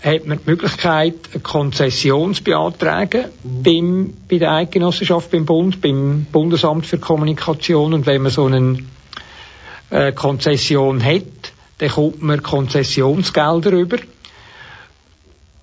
hat 0.02 0.26
man 0.26 0.40
die 0.44 0.50
Möglichkeit, 0.50 1.14
eine 1.32 1.42
Konzession 1.44 2.34
zu 2.34 2.42
beantragen 2.42 3.26
beim, 3.44 4.14
bei 4.28 4.38
der 4.38 4.50
Eidgenossenschaft, 4.50 5.30
beim 5.30 5.46
Bund, 5.46 5.80
beim 5.80 6.26
Bundesamt 6.32 6.86
für 6.86 6.98
Kommunikation. 6.98 7.94
Und 7.94 8.06
wenn 8.06 8.22
man 8.22 8.32
so 8.32 8.46
eine 8.46 8.78
äh, 9.90 10.10
Konzession 10.10 11.04
hat, 11.04 11.22
dann 11.78 11.90
kommt 11.90 12.20
man 12.20 12.42
Konzessionsgelder 12.42 13.70
über 13.70 13.98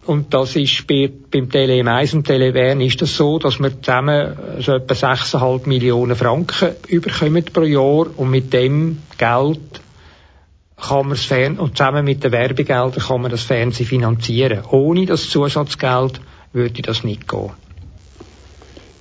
Und 0.06 0.34
das 0.34 0.56
ist 0.56 0.86
bei, 0.86 1.10
beim 1.32 1.50
Tele 1.50 1.90
1 1.90 2.14
und 2.14 2.28
Tele 2.28 2.52
Bern 2.52 2.82
ist 2.82 3.02
das 3.02 3.16
so, 3.16 3.40
dass 3.40 3.60
wir 3.60 3.82
zusammen 3.82 4.36
so 4.60 4.74
etwa 4.74 4.94
6,5 4.94 5.68
Millionen 5.68 6.16
Franken 6.16 6.76
überkommen 6.88 7.46
pro 7.46 7.64
Jahr 7.64 8.08
und 8.18 8.30
mit 8.30 8.52
dem 8.52 9.02
Geld 9.18 9.82
kann 10.76 11.08
man 11.08 11.12
das 11.12 11.24
Fern 11.24 11.58
und 11.58 11.78
zusammen 11.78 12.04
mit 12.04 12.24
den 12.24 12.34
Werbegeldern 12.34 13.02
kann 13.02 13.22
man 13.22 13.32
das 13.32 13.44
Fernsehen 13.44 13.86
finanzieren. 13.86 14.66
Ohne 14.70 15.06
das 15.06 15.30
Zusatzgeld 15.30 16.20
würde 16.52 16.82
das 16.82 17.06
nicht 17.06 17.28
gehen. 17.28 17.52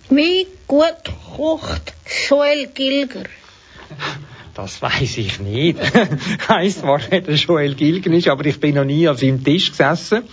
Wie 0.09 0.47
gut 0.69 1.12
kocht 1.37 1.95
Joel 2.29 2.69
Gilger? 2.69 3.25
Das 4.55 4.83
weiß 4.83 5.17
ich 5.17 5.41
nicht. 5.41 5.79
ich 5.81 6.49
weiss 6.49 6.81
zwar, 6.81 7.01
wer 7.09 7.23
der 7.23 7.35
Joel 7.35 7.75
Gilgen 7.75 8.12
ist, 8.12 8.29
aber 8.29 8.45
ich 8.45 8.61
bin 8.61 8.75
noch 8.75 8.85
nie 8.85 9.09
an 9.09 9.17
seinem 9.17 9.43
Tisch 9.43 9.71
gesessen. 9.71 10.25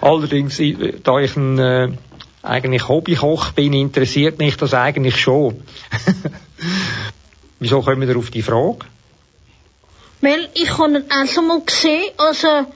Allerdings, 0.00 0.60
da 1.04 1.18
ich 1.20 1.36
ein 1.36 1.58
äh, 1.58 1.92
eigentlich 2.42 2.88
Hobbykoch 2.88 3.52
bin, 3.52 3.72
interessiert 3.74 4.38
mich 4.38 4.56
das 4.56 4.74
eigentlich 4.74 5.16
schon. 5.16 5.62
Wieso 7.60 7.82
kommen 7.82 8.08
wir 8.08 8.16
auf 8.16 8.30
die 8.30 8.42
Frage? 8.42 8.78
Weil 10.20 10.48
ich 10.54 10.76
habe 10.76 10.96
ihn 10.96 11.04
auch 11.08 11.42
mal 11.42 11.60
gesehen, 11.64 12.10
also 12.16 12.66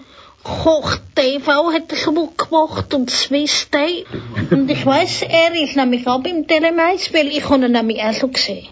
Koch 0.45 0.97
TV 1.15 1.73
hat 1.73 1.91
er 1.91 1.97
schon 1.97 2.15
mal 2.15 2.29
gemacht 2.37 2.95
und 2.95 3.11
Swiss 3.11 3.69
Day. 3.71 4.05
Und 4.51 4.71
ich 4.71 4.85
weiss, 4.87 5.23
er 5.23 5.55
ist 5.55 5.77
nämlich 5.77 6.07
auch 6.07 6.23
beim 6.23 6.47
Telemais, 6.47 7.13
weil 7.13 7.29
ich 7.29 7.49
habe 7.49 7.65
ihn 7.65 7.73
nämlich 7.73 8.01
auch 8.01 8.13
schon 8.13 8.33
gesehen. 8.33 8.69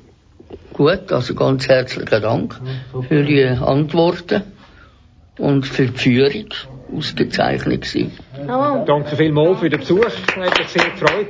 Gut, 0.73 1.13
also 1.13 1.35
ganz 1.35 1.69
herzlichen 1.69 2.23
Dank 2.23 2.61
für 3.09 3.25
die 3.25 3.45
Antworten 3.45 4.43
und 5.39 5.67
für 5.67 5.87
die 5.87 5.99
Führung. 5.99 6.47
Ausgezeichnet 6.97 7.83
gewesen. 7.83 8.13
Ja. 8.49 8.85
Danke 8.85 9.17
vielmals 9.17 9.61
für 9.61 9.71
den 9.71 9.79
Besuch. 9.79 10.05
Hat 10.05 10.59
mich 10.59 10.69
sehr 10.69 10.91
gefreut. 10.91 11.29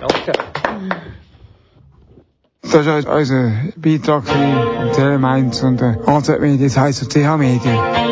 Danke. 0.00 0.32
Das 2.62 2.86
war 2.86 3.16
unser 3.16 3.52
Beitrag 3.76 4.24
vom 4.26 4.92
Tele 4.92 5.18
Mainz 5.18 5.62
und 5.62 5.80
der 5.80 5.98
AZ 6.06 6.28
Medien, 6.40 6.64
das 6.64 6.76
heisst 6.76 7.10
CH 7.10 7.36
Medien. 7.36 8.09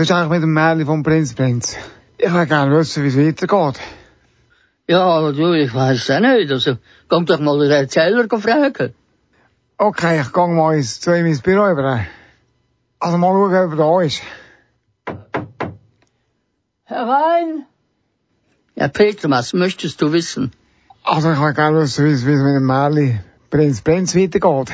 Was 0.00 0.08
ist 0.08 0.12
eigentlich 0.12 0.30
mit 0.30 0.42
dem 0.42 0.54
Märchen 0.54 0.86
vom 0.86 1.02
Prinz 1.02 1.34
Prinz? 1.34 1.76
Ich 2.16 2.32
will 2.32 2.46
gerne 2.46 2.74
wissen, 2.74 3.04
wie 3.04 3.08
es 3.08 3.18
weitergeht. 3.18 3.78
Ja, 4.88 5.30
du, 5.30 5.52
ich 5.52 5.74
weiß 5.74 6.10
auch 6.12 6.20
nicht. 6.20 6.50
Also, 6.50 6.78
komm 7.06 7.26
doch 7.26 7.38
mal 7.38 7.58
den 7.58 7.70
Erzähler 7.70 8.26
fragen. 8.26 8.94
Okay, 9.76 10.22
ich 10.22 10.32
gehe 10.32 10.48
mal 10.48 10.74
ins, 10.74 11.00
zu 11.00 11.14
ihm 11.14 11.26
ins 11.26 11.42
Büro 11.42 11.70
über. 11.70 12.06
Also 12.98 13.18
mal 13.18 13.28
schauen, 13.28 13.66
ob 13.66 13.72
er 13.72 13.76
da 13.76 14.00
ist. 14.00 14.22
Herein! 16.84 17.66
Ja, 18.76 18.88
Peter, 18.88 19.28
was 19.28 19.52
möchtest 19.52 20.00
du 20.00 20.14
wissen? 20.14 20.52
Also 21.04 21.30
ich 21.30 21.38
will 21.38 21.52
gerne 21.52 21.80
wissen, 21.80 22.06
wie 22.06 22.12
es 22.12 22.20
es 22.20 22.24
mit 22.24 22.56
dem 22.56 22.64
Märchen 22.64 23.20
Prinz 23.50 23.82
Prinz 23.82 24.16
weitergeht. 24.16 24.72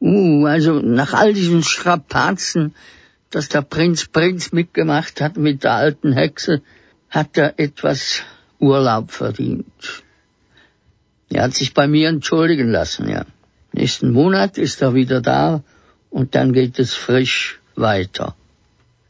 Uh, 0.00 0.44
also 0.44 0.80
nach 0.80 1.14
all 1.14 1.32
diesen 1.32 1.62
Strapazen, 1.62 2.74
dass 3.30 3.48
der 3.48 3.62
Prinz 3.62 4.06
Prinz 4.06 4.52
mitgemacht 4.52 5.20
hat 5.20 5.36
mit 5.36 5.64
der 5.64 5.72
alten 5.72 6.12
Hexe, 6.12 6.62
hat 7.10 7.36
er 7.36 7.58
etwas 7.58 8.22
Urlaub 8.58 9.10
verdient. 9.10 10.02
Er 11.30 11.44
hat 11.44 11.54
sich 11.54 11.74
bei 11.74 11.86
mir 11.86 12.08
entschuldigen 12.08 12.70
lassen, 12.70 13.08
ja. 13.08 13.24
Nächsten 13.72 14.12
Monat 14.12 14.58
ist 14.58 14.80
er 14.80 14.94
wieder 14.94 15.20
da 15.20 15.62
und 16.10 16.34
dann 16.34 16.52
geht 16.52 16.78
es 16.78 16.94
frisch 16.94 17.60
weiter. 17.76 18.34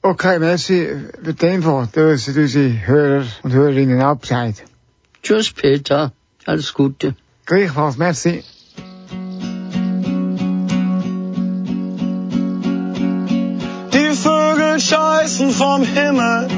Okay, 0.03 0.39
merci 0.39 0.89
für 1.23 1.35
die 1.35 1.47
Info. 1.47 1.87
Du 1.93 2.13
hast 2.13 2.29
unsere 2.29 2.87
Hörer 2.87 3.27
und 3.43 3.53
Hörerinnen 3.53 4.03
auch 4.03 4.17
Bescheid. 4.17 4.57
Tschüss, 5.23 5.53
Peter. 5.53 6.13
Alles 6.45 6.73
Gute. 6.73 7.15
Gleichfalls, 7.47 7.97
merci. 7.97 8.45
Scheißen 15.29 15.51
vom 15.51 15.83
Himmel 15.83 16.49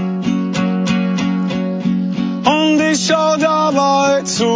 und 2.44 2.80
ich 2.80 3.04
schau 3.04 3.36
dabei 3.36 4.22
zu. 4.22 4.46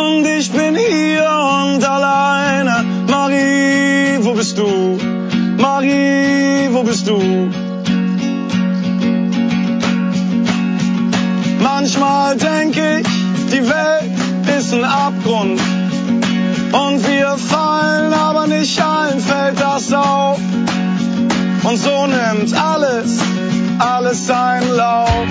Und 0.00 0.26
ich 0.26 0.50
bin 0.50 0.74
hier 0.74 1.28
und 1.62 1.84
alleine. 1.88 2.84
Marie, 3.08 4.18
wo 4.22 4.32
bist 4.32 4.58
du? 4.58 4.98
Marie, 5.58 6.70
wo 6.72 6.82
bist 6.82 7.06
du? 7.06 7.20
Manchmal 11.62 12.36
denk 12.36 12.76
ich, 12.76 13.06
die 13.52 13.62
Welt 13.62 14.58
ist 14.58 14.74
ein 14.74 14.84
Abgrund. 14.84 15.60
Und 16.72 17.06
wir 17.06 17.36
fallen, 17.38 18.12
aber 18.12 18.48
nicht 18.48 18.82
auf. 18.82 18.95
Und 21.76 21.82
so 21.82 22.06
nimmt 22.06 22.54
alles, 22.54 23.18
alles 23.78 24.26
seinen 24.26 24.76
Lauf. 24.76 25.26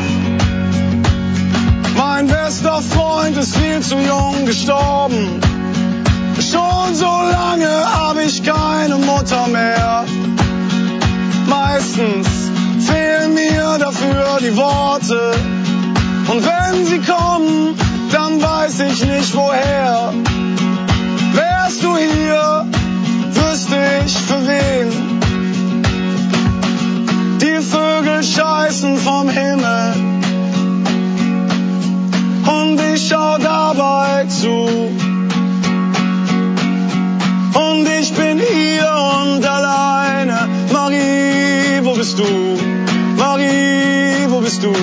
Mein 1.98 2.28
bester 2.28 2.84
Freund 2.84 3.36
ist 3.36 3.58
viel 3.58 3.80
zu 3.80 3.98
jung 3.98 4.46
gestorben. 4.46 5.42
Schon 6.40 6.94
so 6.94 7.06
lange 7.32 7.68
hab 7.68 8.18
ich 8.24 8.44
keine 8.44 8.96
Mutter 8.98 9.48
mehr. 9.48 10.06
Meistens 11.48 12.28
fehlen 12.88 13.34
mir 13.34 13.80
dafür 13.80 14.38
die 14.40 14.56
Worte. 14.56 15.32
Und 16.28 16.46
wenn 16.46 16.86
sie 16.86 17.00
kommen, 17.00 17.76
dann 18.12 18.40
weiß 18.40 18.82
ich 18.82 19.04
nicht 19.04 19.36
woher. 19.36 20.14
Wärst 21.34 21.82
du 21.82 21.98
hier, 21.98 22.68
wüsste 23.34 23.78
ich 24.06 24.16
für 24.16 24.48
wen. 24.48 25.05
Scheißen 28.76 28.98
vom 28.98 29.30
Himmel. 29.30 29.94
Und 32.46 32.80
ich 32.94 33.08
schau 33.08 33.38
dabei 33.38 34.26
zu. 34.28 34.68
Und 37.54 37.88
ich 38.00 38.14
bin 38.14 38.40
hier 38.40 38.92
und 39.22 39.46
alleine. 39.46 40.50
Marie, 40.74 41.80
wo 41.84 41.94
bist 41.94 42.20
du? 42.20 42.26
Marie, 43.18 44.28
wo 44.28 44.40
bist 44.42 44.62
du? 44.62 44.74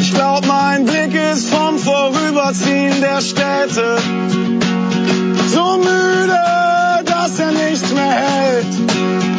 Ich 0.00 0.14
glaub, 0.14 0.46
mein 0.46 0.84
Blick 0.84 1.14
ist 1.14 1.50
vom 1.50 1.78
Vorüberziehen 1.78 3.00
der 3.00 3.20
Städte 3.20 3.98
so 5.48 5.78
müde, 5.78 6.38
dass 7.04 7.38
er 7.40 7.50
nichts 7.50 7.92
mehr 7.92 8.12
hält. 8.12 9.29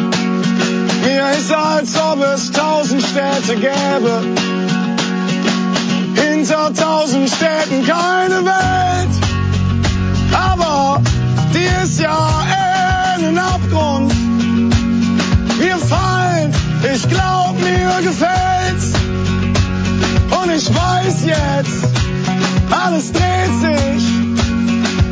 Ist, 1.38 1.52
als 1.52 1.96
ob 1.96 2.22
es 2.22 2.50
tausend 2.50 3.02
Städte 3.02 3.56
gäbe. 3.56 4.22
Hinter 6.14 6.72
tausend 6.74 7.28
Städten 7.30 7.86
keine 7.86 8.44
Welt. 8.44 9.14
Aber 10.32 11.00
die 11.54 11.84
ist 11.84 12.00
ja 12.00 12.44
in 13.16 13.24
den 13.24 13.38
Abgrund. 13.38 14.12
Wir 15.58 15.78
fallen, 15.78 16.52
ich 16.94 17.08
glaub, 17.08 17.58
mir 17.60 18.02
gefällt's. 18.02 18.92
Und 20.42 20.50
ich 20.50 20.68
weiß 20.68 21.24
jetzt, 21.24 21.84
alles 22.70 23.12
dreht 23.12 23.54
sich, 23.60 24.04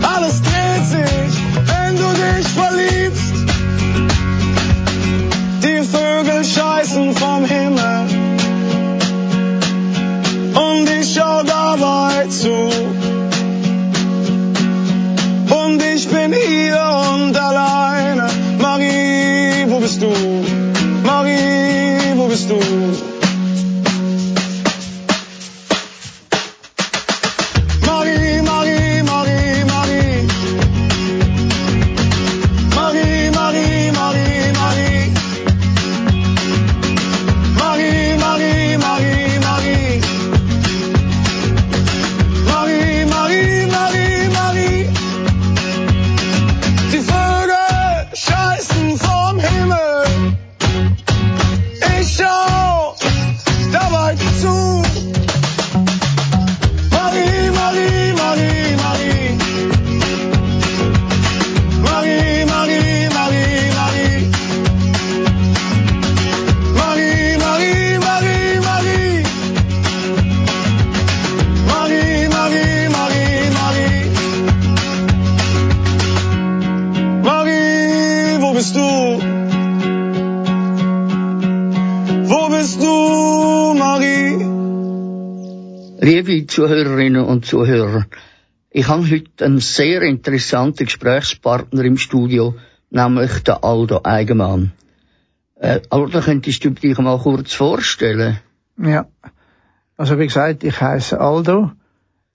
alles 0.02 0.42
dreht 0.42 0.86
sich, 0.86 1.32
wenn 1.66 1.96
du 1.96 2.08
dich 2.12 2.48
verliebst. 2.48 3.34
Die 5.62 5.82
Scheißen 6.90 7.14
vom 7.14 7.44
Himmel 7.44 8.08
und 10.54 10.90
ich 10.90 11.14
schau 11.14 11.42
dabei 11.44 12.26
zu. 12.28 12.68
Und 15.54 15.82
ich 15.94 16.08
bin 16.08 16.32
hier 16.32 16.80
und 17.14 17.36
alleine. 17.36 18.28
Marie, 18.58 19.66
wo 19.68 19.78
bist 19.78 20.02
du? 20.02 20.10
Marie, 21.04 22.16
wo 22.16 22.26
bist 22.26 22.50
du? 22.50 22.58
Zuhörer, 87.50 88.06
ich 88.70 88.86
habe 88.86 89.10
heute 89.10 89.44
einen 89.44 89.58
sehr 89.58 90.02
interessanten 90.02 90.84
Gesprächspartner 90.84 91.82
im 91.84 91.96
Studio, 91.96 92.54
nämlich 92.90 93.42
den 93.42 93.56
Aldo 93.60 94.02
Eigenmann. 94.04 94.70
Äh, 95.56 95.80
Aldo, 95.90 96.20
könntest 96.20 96.64
du 96.64 96.70
dich 96.70 96.96
mal 96.98 97.18
kurz 97.18 97.52
vorstellen? 97.54 98.38
Ja. 98.78 99.08
Also 99.96 100.16
wie 100.20 100.28
gesagt, 100.28 100.62
ich 100.62 100.80
heiße 100.80 101.20
Aldo, 101.20 101.72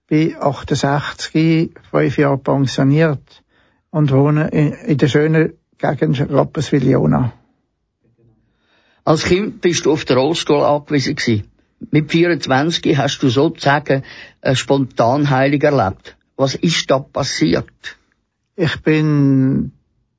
bin 0.08 0.36
68, 0.38 1.72
fünf 1.90 2.18
Jahre 2.18 2.38
pensioniert 2.38 3.42
und 3.92 4.12
wohne 4.12 4.50
in, 4.50 4.74
in 4.74 4.98
der 4.98 5.08
schönen 5.08 5.54
Gegend 5.78 6.30
Rapperswil-Jona. 6.30 7.32
Als 9.06 9.24
Kind 9.24 9.62
bist 9.62 9.86
du 9.86 9.94
auf 9.94 10.04
der 10.04 10.18
Rollstuhl 10.18 10.62
angewiesen 10.62 11.16
gewesen. 11.16 11.50
Mit 11.92 12.12
24 12.12 12.98
hast 12.98 13.20
du 13.20 13.30
sozusagen 13.30 14.04
eine 14.42 14.56
Spontanheilung 14.56 15.62
erlebt. 15.62 16.18
Was 16.36 16.56
ist 16.56 16.90
da 16.90 17.00
passiert? 17.00 17.98
Ich 18.56 18.82
bin 18.82 19.72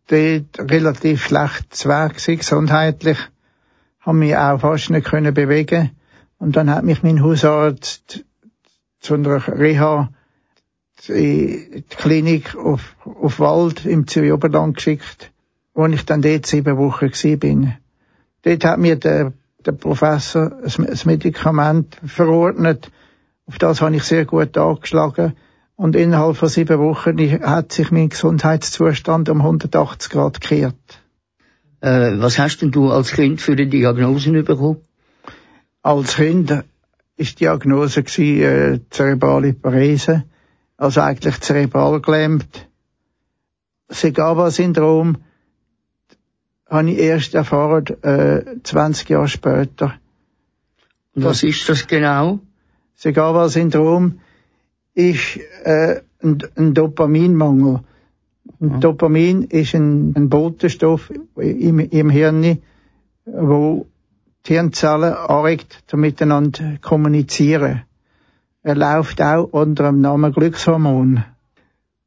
dort 0.09 0.59
relativ 0.59 1.25
schlecht 1.25 1.83
gewesen, 1.83 2.39
gesundheitlich. 2.39 3.19
Habe 4.01 4.19
mich 4.19 4.37
auch 4.37 4.61
fast 4.61 4.91
nicht 4.91 5.07
können 5.07 5.35
bewegen. 5.35 5.91
Und 6.39 6.57
dann 6.57 6.71
hat 6.71 6.85
mich 6.85 7.03
mein 7.03 7.23
Hausarzt 7.23 8.25
zu 9.01 9.15
einer 9.15 9.47
Reha 9.49 10.11
in 11.09 11.71
die 11.73 11.97
Klinik 11.97 12.57
auf, 12.57 12.97
auf 13.05 13.39
Wald 13.39 13.85
im 13.85 14.07
Zürich-Oberland 14.07 14.77
geschickt, 14.77 15.31
wo 15.75 15.87
ich 15.87 16.05
dann 16.05 16.23
dort 16.23 16.47
sieben 16.47 16.77
Wochen 16.79 17.07
gewesen 17.07 17.39
bin. 17.39 17.75
Dort 18.43 18.65
hat 18.65 18.79
mir 18.79 18.97
der, 18.97 19.33
der 19.67 19.73
Professor 19.73 20.51
das 20.63 21.05
Medikament 21.05 21.97
verordnet. 22.05 22.91
Auf 23.47 23.59
das 23.59 23.81
habe 23.81 23.97
ich 23.97 24.05
sehr 24.05 24.25
gut 24.25 24.57
angeschlagen. 24.57 25.35
Und 25.77 25.95
innerhalb 25.95 26.37
von 26.37 26.49
sieben 26.49 26.79
Wochen 26.79 27.19
hat 27.43 27.73
sich 27.73 27.91
mein 27.91 28.09
Gesundheitszustand 28.09 29.29
um 29.29 29.43
180 29.43 30.11
Grad 30.11 30.41
gekehrt. 30.41 31.03
Äh, 31.81 32.13
was 32.19 32.39
hast 32.39 32.63
denn 32.63 32.71
du 32.71 32.91
als 32.91 33.13
Kind 33.13 33.43
für 33.43 33.57
die 33.57 33.69
Diagnosen 33.69 34.43
bekommen? 34.43 34.79
Als 35.83 36.17
Kind 36.17 36.65
ist 37.17 37.41
die 37.41 37.45
Diagnose 37.45 38.03
gewesen, 38.03 38.43
äh, 38.43 38.81
zerebrale 38.91 39.53
Parese, 39.53 40.25
also 40.79 41.03
eigentlich 41.03 41.41
zerebral 41.41 42.01
gelähmt. 42.01 42.69
Segava-Syndrom 43.89 45.19
habe 46.69 46.91
ich 46.91 46.99
erst 46.99 47.35
erfahren, 47.35 47.87
äh, 48.03 48.43
20 48.63 49.09
Jahre 49.09 49.29
später. 49.29 49.95
Und 51.15 51.25
was 51.25 51.43
ist 51.43 51.69
das 51.69 51.87
genau? 51.87 52.41
Segava-Syndrom 52.97 54.21
ist 54.95 55.39
äh, 55.65 56.01
ein, 56.23 56.39
ein 56.57 56.75
Dopaminmangel. 56.75 57.81
Und 58.59 58.83
Dopamin 58.83 59.43
ist 59.43 59.75
ein, 59.75 60.15
ein 60.17 60.29
Botenstoff 60.29 61.13
im, 61.37 61.79
im 61.79 62.11
Hirn, 62.11 62.59
wo 63.25 63.87
die 64.47 64.55
Hirnzellen 64.55 65.15
anregt, 65.15 65.85
um 65.93 66.01
miteinander 66.01 66.79
kommunizieren. 66.81 67.83
Er 68.63 68.75
läuft 68.75 69.21
auch 69.21 69.45
unter 69.45 69.85
dem 69.85 70.01
Namen 70.01 70.33
Glückshormon. 70.33 71.25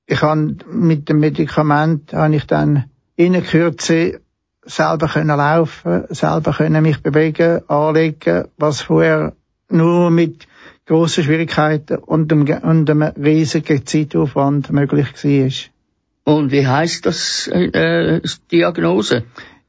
Ich 0.08 0.22
habe 0.22 0.56
mit 0.72 1.08
dem 1.08 1.20
Medikament 1.20 2.14
habe 2.14 2.36
ich 2.36 2.48
dann 2.48 2.86
in 3.16 3.42
Kürze 3.44 4.22
selber 4.70 5.08
können 5.08 5.38
laufen, 5.38 6.06
selber 6.10 6.54
können 6.54 6.84
mich 6.84 7.02
bewegen, 7.02 7.62
anlegen, 7.68 8.46
was 8.58 8.82
vorher 8.82 9.34
nur 9.70 10.12
mit 10.12 10.48
grossen 10.86 11.24
Schwierigkeiten 11.24 11.98
und 11.98 12.32
einem, 12.32 12.48
und 12.64 12.90
einem 12.90 13.14
riesigen 13.24 13.86
Zeitaufwand 13.86 14.72
möglich 14.72 15.08
war. 15.24 16.34
Und 16.36 16.52
wie 16.52 16.66
heißt 16.66 17.06
das 17.06 17.48
äh, 17.48 18.22
Diagnose? 18.52 19.24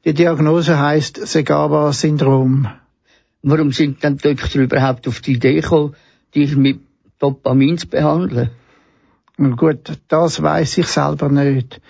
Die 0.05 0.13
Diagnose 0.13 0.79
heißt 0.79 1.27
Segava-Syndrom. 1.27 2.67
Warum 3.43 3.71
sind 3.71 4.03
dann 4.03 4.17
die 4.17 4.35
Doktor 4.35 4.61
überhaupt 4.61 5.07
auf 5.07 5.21
die 5.21 5.33
Idee 5.33 5.61
gekommen, 5.61 5.95
dich 6.35 6.55
mit 6.55 6.79
Dopamin 7.19 7.77
zu 7.77 7.87
behandeln? 7.87 8.51
Gut, 9.37 9.99
das 10.07 10.41
weiß 10.41 10.77
ich 10.77 10.87
selber 10.87 11.29
nicht. 11.29 11.81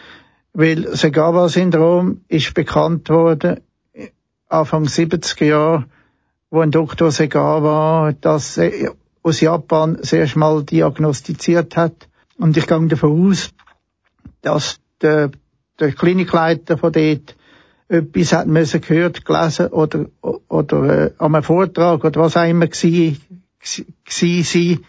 Weil 0.54 0.96
Segava-Syndrom 0.96 2.22
ist 2.28 2.54
bekannt 2.54 3.10
worden 3.10 3.62
Anfang 4.50 4.84
70er 4.84 5.46
Jahre, 5.46 5.86
wo 6.50 6.60
ein 6.60 6.72
Dr. 6.72 7.10
Segawa 7.12 8.14
das 8.20 8.60
aus 9.24 9.40
Japan 9.40 10.00
sehr 10.02 10.28
mal 10.36 10.64
diagnostiziert 10.64 11.78
hat. 11.78 12.10
Und 12.38 12.58
ich 12.58 12.68
gehe 12.68 12.88
davon 12.88 13.30
aus, 13.30 13.52
dass 14.42 14.80
der, 15.02 15.32
der 15.80 15.94
Klinikleiter 15.94 16.78
von 16.78 16.92
dort 16.92 17.36
etwas 17.88 18.34
hat 18.34 18.48
müssen 18.48 18.82
gehört, 18.82 19.26
gelesen 19.26 19.68
oder, 19.68 20.06
oder 20.22 21.06
äh, 21.06 21.14
an 21.18 21.36
einem 21.36 21.44
Vortrag 21.44 22.04
oder 22.04 22.22
was 22.22 22.38
auch 22.38 22.48
immer 22.48 22.68
gsi, 22.68 23.18
gsi, 23.60 23.86
gsi 24.06 24.80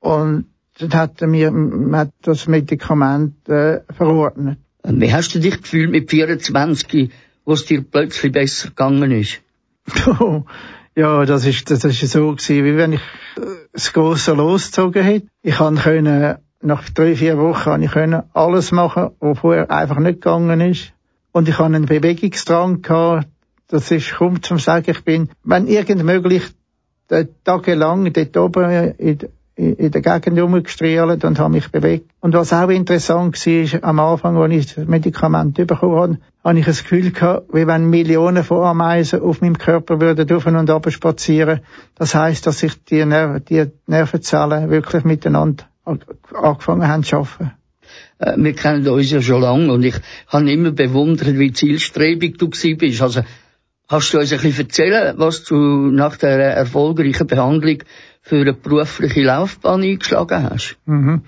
Und 0.00 0.46
dann 0.78 0.94
hat 0.94 1.22
er 1.22 1.28
mir 1.28 1.52
hat 1.96 2.12
das 2.22 2.48
Medikament 2.48 3.48
äh, 3.48 3.80
verordnet. 3.92 4.58
Wie 4.88 5.12
hast 5.12 5.34
du 5.34 5.40
dich 5.40 5.60
gefühlt 5.60 5.90
mit 5.90 6.10
24, 6.10 7.10
wo 7.44 7.52
es 7.52 7.64
dir 7.64 7.82
plötzlich 7.82 8.30
besser 8.30 8.68
gegangen 8.68 9.10
ist? 9.10 9.40
ja, 10.96 11.24
das 11.24 11.44
ist, 11.44 11.70
das 11.70 11.84
ist 11.84 12.12
so 12.12 12.32
gewesen, 12.32 12.64
wie 12.64 12.76
wenn 12.76 12.92
ich 12.92 13.00
äh, 13.36 13.40
das 13.72 13.92
große 13.92 14.32
losgezogen 14.32 15.02
hätte. 15.02 15.26
Ich 15.42 15.56
kann 15.56 15.76
können, 15.76 16.36
nach 16.62 16.88
drei, 16.90 17.16
vier 17.16 17.36
Wochen 17.38 17.64
kann 17.64 17.82
ich 17.82 17.90
können 17.90 18.22
alles 18.32 18.70
machen, 18.70 19.10
was 19.18 19.38
vorher 19.40 19.70
einfach 19.70 19.98
nicht 19.98 20.20
gegangen 20.20 20.60
ist. 20.60 20.92
Und 21.32 21.48
ich 21.48 21.58
hatte 21.58 21.74
einen 21.74 21.86
Bewegungsdrang 21.86 22.82
gehabt. 22.82 23.28
Das 23.68 23.90
ist 23.90 24.14
kaum 24.14 24.40
zum 24.42 24.60
sagen, 24.60 24.88
ich 24.88 25.02
bin, 25.02 25.30
wenn 25.42 25.66
irgend 25.66 26.04
möglich, 26.04 26.44
tagelang 27.44 28.12
dort 28.12 28.36
oben 28.36 28.94
in 29.56 29.90
der 29.90 30.02
Gegend 30.02 30.38
rumgestrahlt 30.38 31.24
und 31.24 31.38
habe 31.38 31.54
mich 31.54 31.70
bewegt. 31.70 32.10
Und 32.20 32.34
was 32.34 32.52
auch 32.52 32.68
interessant 32.68 33.34
war, 33.46 33.84
am 33.88 34.00
Anfang, 34.00 34.36
als 34.36 34.52
ich 34.52 34.74
das 34.74 34.86
Medikament 34.86 35.54
bekommen 35.54 35.96
habe, 35.96 36.18
habe 36.44 36.58
ich 36.58 36.66
das 36.66 36.82
Gefühl 36.82 37.10
gehabt, 37.10 37.54
wie 37.54 37.66
wenn 37.66 37.88
Millionen 37.88 38.44
von 38.44 38.64
Ameisen 38.64 39.22
auf 39.22 39.40
meinem 39.40 39.56
Körper 39.56 39.98
würden 40.00 40.30
auf 40.30 40.46
und 40.46 40.70
ab 40.70 40.92
spazieren. 40.92 41.60
Das 41.94 42.14
heißt, 42.14 42.46
dass 42.46 42.58
sich 42.58 42.84
die, 42.84 43.04
Nerv 43.06 43.40
die 43.44 43.66
Nervenzellen 43.86 44.70
wirklich 44.70 45.04
miteinander 45.04 45.64
angefangen 45.84 46.86
haben 46.86 47.02
zu 47.02 47.16
arbeiten. 47.16 47.52
Äh, 48.18 48.34
wir 48.36 48.52
kennen 48.52 48.86
uns 48.86 49.10
ja 49.10 49.22
schon 49.22 49.40
lange 49.40 49.72
und 49.72 49.82
ich 49.84 49.94
habe 50.28 50.50
immer 50.50 50.70
bewundert, 50.70 51.38
wie 51.38 51.52
zielstrebig 51.52 52.36
du 52.36 52.48
bist. 52.48 53.00
Also, 53.00 53.22
kannst 53.88 54.12
du 54.12 54.18
uns 54.18 54.32
ein 54.32 54.40
bisschen 54.40 54.66
erzählen, 54.66 55.14
was 55.16 55.44
du 55.44 55.56
nach 55.56 56.16
der 56.16 56.38
erfolgreichen 56.56 57.26
Behandlung 57.26 57.78
für 58.26 58.40
eine 58.40 58.54
berufliche 58.54 59.22
Laufbahn 59.22 59.82
eingeschlagen 59.82 60.50
hast? 60.50 60.76
Mhm. 60.84 61.22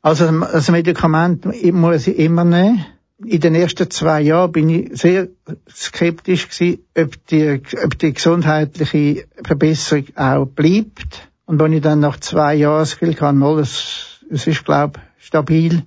Also 0.00 0.30
das 0.40 0.70
Medikament 0.70 1.44
muss 1.74 2.06
ich 2.06 2.18
immer 2.18 2.44
nehmen. 2.44 2.86
In 3.24 3.40
den 3.40 3.54
ersten 3.54 3.88
zwei 3.90 4.22
Jahren 4.22 4.50
bin 4.50 4.68
ich 4.70 5.00
sehr 5.00 5.28
skeptisch 5.70 6.48
gewesen, 6.48 6.80
ob 6.98 7.26
die, 7.26 7.60
ob 7.84 7.98
die 7.98 8.14
gesundheitliche 8.14 9.26
Verbesserung 9.44 10.06
auch 10.16 10.46
bleibt. 10.46 11.28
Und 11.44 11.60
wenn 11.60 11.74
ich 11.74 11.82
dann 11.82 12.00
nach 12.00 12.18
zwei 12.18 12.54
Jahren 12.54 12.80
das 12.80 12.98
Gefühl 12.98 13.20
hatte, 13.20 13.34
mal, 13.34 13.58
es, 13.60 14.20
ist, 14.28 14.64
glaube 14.64 15.00
stabil, 15.18 15.82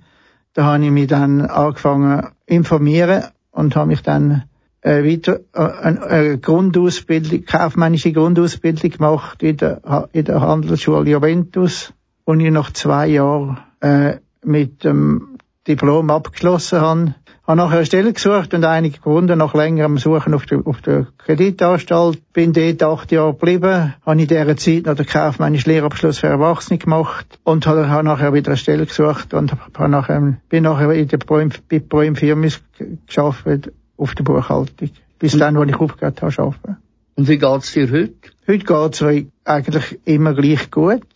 da 0.54 0.64
habe 0.64 0.84
ich 0.84 0.90
mich 0.92 1.08
dann 1.08 1.42
angefangen 1.42 2.28
informieren 2.46 3.24
und 3.50 3.74
habe 3.74 3.88
mich 3.88 4.02
dann 4.02 4.44
äh, 4.86 5.04
weiter 5.04 5.40
äh, 5.52 5.60
eine 5.60 6.38
Grundausbildung, 6.38 7.44
kaufmännische 7.44 8.12
Grundausbildung 8.12 8.90
gemacht 8.90 9.42
in 9.42 9.56
der, 9.56 10.08
in 10.12 10.24
der 10.24 10.40
Handelsschule 10.40 11.10
Juventus, 11.10 11.92
und 12.24 12.40
ich 12.40 12.50
nach 12.50 12.72
zwei 12.72 13.06
Jahren 13.08 13.58
äh, 13.80 14.16
mit 14.44 14.84
dem 14.84 15.38
Diplom 15.66 16.10
abgeschlossen 16.10 16.80
habe. 16.80 17.14
Habe 17.46 17.58
nachher 17.58 17.76
eine 17.76 17.86
Stelle 17.86 18.12
gesucht 18.12 18.54
und 18.54 18.64
einige 18.64 18.98
Gründe 18.98 19.36
nach 19.36 19.54
längerem 19.54 19.98
Suchen 19.98 20.34
auf 20.34 20.46
der, 20.46 20.66
auf 20.66 20.80
der 20.80 21.06
Kreditanstalt. 21.18 22.32
Bin 22.32 22.52
dort 22.52 22.82
acht 22.82 23.12
Jahre 23.12 23.32
geblieben. 23.32 23.94
Habe 24.04 24.20
in 24.20 24.26
dieser 24.26 24.56
Zeit 24.56 24.86
noch 24.86 24.96
den 24.96 25.06
kaufmännischen 25.06 25.70
Lehrabschluss 25.70 26.18
für 26.18 26.26
Erwachsene 26.26 26.78
gemacht 26.78 27.38
und 27.44 27.66
habe, 27.68 27.88
habe 27.88 28.04
nachher 28.04 28.34
wieder 28.34 28.48
eine 28.48 28.56
Stelle 28.56 28.86
gesucht 28.86 29.32
und 29.32 29.52
habe 29.52 29.88
nachher, 29.88 30.38
bin 30.48 30.64
nachher 30.64 30.90
in 30.92 31.06
der 31.06 31.18
Bräum, 31.18 31.50
bei 31.68 31.78
Bräum 31.78 32.16
Firmis 32.16 32.60
gearbeitet 33.06 33.72
auf 33.96 34.14
der 34.14 34.24
Buchhaltung. 34.24 34.90
Bis 35.18 35.34
Und- 35.34 35.40
dann, 35.40 35.56
wo 35.56 35.62
ich 35.62 35.76
aufgehört 35.76 36.22
habe, 36.22 36.42
arbeiten. 36.42 36.76
Und 37.16 37.28
wie 37.28 37.38
geht's 37.38 37.72
dir 37.72 37.90
heute? 37.90 38.14
Heute 38.46 38.64
geht's 38.64 39.00
mir 39.00 39.26
eigentlich 39.44 39.98
immer 40.04 40.34
gleich 40.34 40.70
gut. 40.70 41.06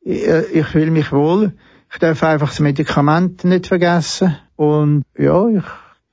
Ich, 0.00 0.26
äh, 0.26 0.42
ich 0.52 0.66
fühle 0.66 0.90
mich 0.90 1.12
wohl. 1.12 1.52
Ich 1.92 1.98
darf 1.98 2.22
einfach 2.22 2.48
das 2.48 2.60
Medikament 2.60 3.44
nicht 3.44 3.66
vergessen. 3.68 4.36
Und 4.56 5.04
ja, 5.16 5.46
ich 5.48 5.64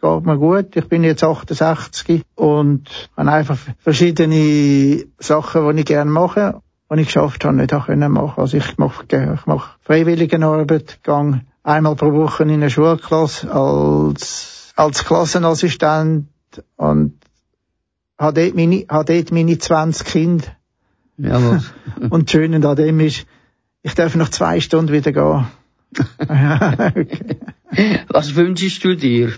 geht 0.01 0.25
mir 0.25 0.37
gut. 0.37 0.75
Ich 0.75 0.87
bin 0.87 1.03
jetzt 1.03 1.23
68 1.23 2.23
und 2.35 3.09
habe 3.15 3.31
einfach 3.31 3.57
verschiedene 3.79 5.05
Sachen, 5.19 5.75
die 5.75 5.79
ich 5.81 5.85
gerne 5.87 6.11
mache, 6.11 6.61
die 6.93 6.99
ich 7.01 7.07
geschafft 7.07 7.45
habe, 7.45 7.55
nicht 7.55 7.73
auch 7.73 7.87
können 7.87 8.11
machen. 8.11 8.39
Also 8.41 8.57
ich 8.57 8.77
mache, 8.77 9.05
ich 9.09 9.45
mache 9.45 9.75
Freiwilligenarbeit, 9.81 10.99
gehe 11.03 11.41
einmal 11.63 11.95
pro 11.95 12.13
Woche 12.13 12.43
in 12.43 12.51
eine 12.51 12.69
Schulklasse 12.69 13.51
als, 13.51 14.56
als 14.77 15.03
Klassenassistent 15.03 16.27
und 16.75 17.13
habe 18.17 18.41
dort 18.41 18.55
meine, 18.55 18.85
habe 18.89 19.13
dort 19.13 19.31
meine 19.31 19.57
20 19.57 20.07
Kinder. 20.07 20.47
Jawohl. 21.17 21.61
Und 22.09 22.27
das 22.27 22.31
Schöne 22.31 22.67
an 22.67 22.75
dem 22.75 22.99
ist, 22.99 23.25
ich 23.81 23.95
darf 23.95 24.15
nach 24.15 24.29
zwei 24.29 24.59
Stunden 24.59 24.91
wieder 24.91 25.11
gehen. 25.11 25.47
okay. 26.19 27.37
Was 28.09 28.35
wünschst 28.35 28.83
du 28.83 28.95
dir? 28.95 29.33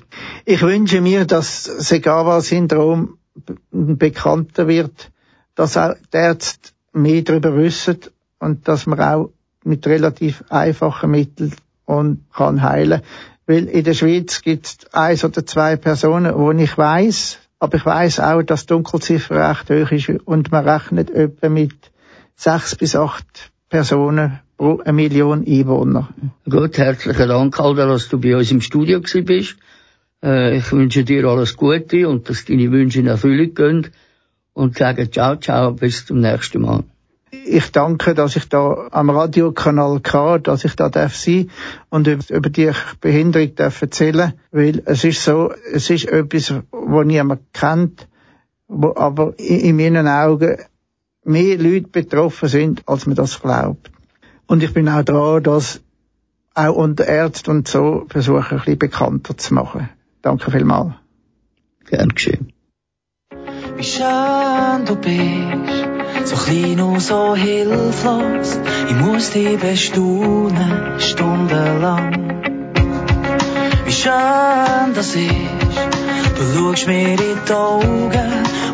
Ich 0.45 0.61
wünsche 0.61 1.01
mir, 1.01 1.25
dass 1.25 1.63
Segawa-Syndrom 1.63 3.17
bekannter 3.71 4.67
wird, 4.67 5.11
dass 5.55 5.77
auch 5.77 5.95
die 6.13 6.17
Ärzte 6.17 6.71
mehr 6.91 7.21
darüber 7.21 7.55
wissen 7.55 7.99
und 8.39 8.67
dass 8.67 8.85
man 8.85 8.99
auch 8.99 9.31
mit 9.63 9.87
relativ 9.87 10.43
einfachen 10.49 11.11
Mitteln 11.11 11.53
und 11.85 12.25
kann 12.33 12.61
heilen. 12.61 13.01
Weil 13.49 13.65
in 13.65 13.83
der 13.83 13.95
Schweiz 13.95 14.43
gibt 14.43 14.67
es 14.67 14.93
eins 14.93 15.25
oder 15.25 15.43
zwei 15.43 15.75
Personen, 15.75 16.35
wo 16.35 16.51
ich 16.51 16.77
weiß, 16.77 17.39
aber 17.57 17.77
ich 17.77 17.85
weiß 17.85 18.19
auch, 18.19 18.43
dass 18.43 18.67
die 18.67 18.73
Dunkelziffer 18.73 19.49
recht 19.49 19.71
hoch 19.71 19.91
ist 19.91 20.09
und 20.25 20.51
man 20.51 20.69
rechnet 20.69 21.09
etwa 21.09 21.49
mit 21.49 21.73
sechs 22.35 22.75
bis 22.75 22.95
acht 22.95 23.49
Personen 23.67 24.37
pro 24.55 24.77
eine 24.81 24.93
Million 24.93 25.47
Einwohner. 25.47 26.09
Gut, 26.47 26.77
herzlichen 26.77 27.27
Dank, 27.27 27.59
Alter, 27.59 27.87
dass 27.87 28.07
du 28.07 28.19
bei 28.19 28.37
uns 28.37 28.51
im 28.51 28.61
Studio 28.61 29.01
gewesen 29.01 29.25
bist. 29.25 29.55
Äh, 30.23 30.57
ich 30.57 30.71
wünsche 30.71 31.03
dir 31.03 31.25
alles 31.25 31.57
Gute 31.57 32.07
und 32.07 32.29
dass 32.29 32.45
deine 32.45 32.71
Wünsche 32.71 32.99
in 32.99 33.07
Erfüllung 33.07 33.55
gehen. 33.55 33.87
Und 34.53 34.77
sage 34.77 35.09
ciao, 35.09 35.37
ciao, 35.37 35.71
bis 35.71 36.05
zum 36.05 36.19
nächsten 36.19 36.61
Mal. 36.61 36.83
Ich 37.31 37.71
danke, 37.71 38.15
dass 38.15 38.35
ich 38.35 38.49
da 38.49 38.87
am 38.91 39.09
Radiokanal 39.09 39.99
K, 39.99 40.39
dass 40.39 40.65
ich 40.65 40.75
da 40.75 40.89
darf 40.89 41.15
sein 41.15 41.49
und 41.89 42.07
über 42.07 42.49
die 42.49 42.71
Behinderung 43.01 43.55
darf 43.55 43.81
erzählen, 43.81 44.33
weil 44.51 44.81
es 44.85 45.03
ist 45.03 45.23
so, 45.23 45.53
es 45.73 45.89
ist 45.89 46.05
etwas, 46.05 46.53
wo 46.71 47.03
niemand 47.03 47.41
kennt, 47.53 48.07
wo 48.67 48.95
aber 48.95 49.33
in 49.37 49.75
meinen 49.75 50.07
Augen 50.07 50.57
mehr 51.23 51.57
Leute 51.57 51.87
betroffen 51.89 52.49
sind, 52.49 52.83
als 52.87 53.05
man 53.05 53.15
das 53.15 53.41
glaubt. 53.41 53.91
Und 54.47 54.63
ich 54.63 54.73
bin 54.73 54.89
auch 54.89 55.03
dran, 55.03 55.43
das 55.43 55.81
auch 56.55 56.75
unter 56.75 57.05
Ärzten 57.07 57.51
und 57.51 57.67
so 57.67 58.05
versuchen, 58.09 58.51
ein 58.51 58.57
bisschen 58.57 58.79
bekannter 58.79 59.37
zu 59.37 59.53
machen. 59.53 59.89
Danke 60.21 60.51
vielmals. 60.51 60.93
Gern 61.85 62.09
geschehen. 62.09 62.53
Wie 63.77 63.83
schön 63.83 64.85
du 64.85 64.95
bist, 64.95 65.78
so 66.29 66.35
klein 66.35 66.79
und 66.79 66.99
so 66.99 67.35
hilflos. 67.35 68.59
Ich 68.87 68.95
muss 68.95 69.31
dich 69.31 69.57
bestaunen, 69.59 70.99
stundenlang. 70.99 72.13
Wie 73.85 73.91
schön 73.91 74.93
das 74.93 75.15
ist, 75.15 75.31
du 76.35 76.43
schaust 76.53 76.87
mir 76.87 77.09
in 77.09 77.17
die 77.17 77.53
Augen. 77.53 78.31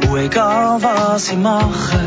Und 0.10 0.18
egal 0.18 0.80
was 0.82 1.32
ich 1.32 1.38
mache, 1.38 2.01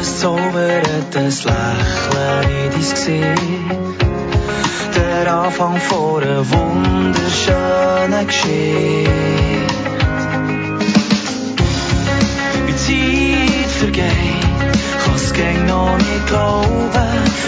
es 0.00 0.20
zaubert 0.20 1.16
ein 1.16 1.26
Lächeln 1.26 2.50
in 2.64 2.70
dein 2.70 2.90
Gesicht. 2.90 3.42
Der 4.96 5.32
Anfang 5.32 5.76
von 5.88 6.22
einer 6.22 6.44
wunderschönen 6.50 8.26
Geschichte. 8.26 9.59
Kann's 15.20 15.32
gäng 15.32 15.66
noch 15.66 15.96
nicht 15.96 16.26
glauben, 16.26 16.90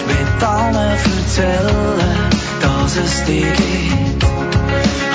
will 0.09 0.47
allen 0.47 0.75
erzählen, 0.75 2.31
dass 2.61 2.97
es 2.97 3.25
dich 3.25 3.53
gibt. 3.55 4.25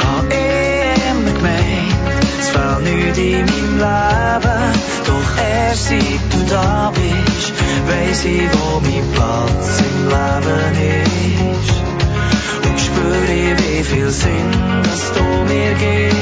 Hab 0.03 0.26
immer 0.26 1.32
gemeint, 1.32 1.95
es 2.39 2.49
fehlt 2.49 2.84
nichts 2.84 3.18
in 3.18 3.45
meinem 3.45 3.78
Leben, 3.78 4.74
doch 5.05 5.43
erst 5.43 5.89
seit 5.89 6.24
du 6.32 6.39
da 6.49 6.91
bist, 6.93 7.53
weiss 7.88 8.26
ich, 8.26 8.49
wo 8.53 8.80
mein 8.80 9.05
Platz 9.14 9.82
im 9.89 9.97
Leben 10.14 10.76
ist. 11.53 11.76
Und 12.68 12.80
spüre, 12.80 13.58
wie 13.58 13.84
viel 13.84 14.10
Sinn, 14.10 14.51
dass 14.84 15.14
du 15.14 15.24
mir 15.53 15.74
gibst. 15.74 16.18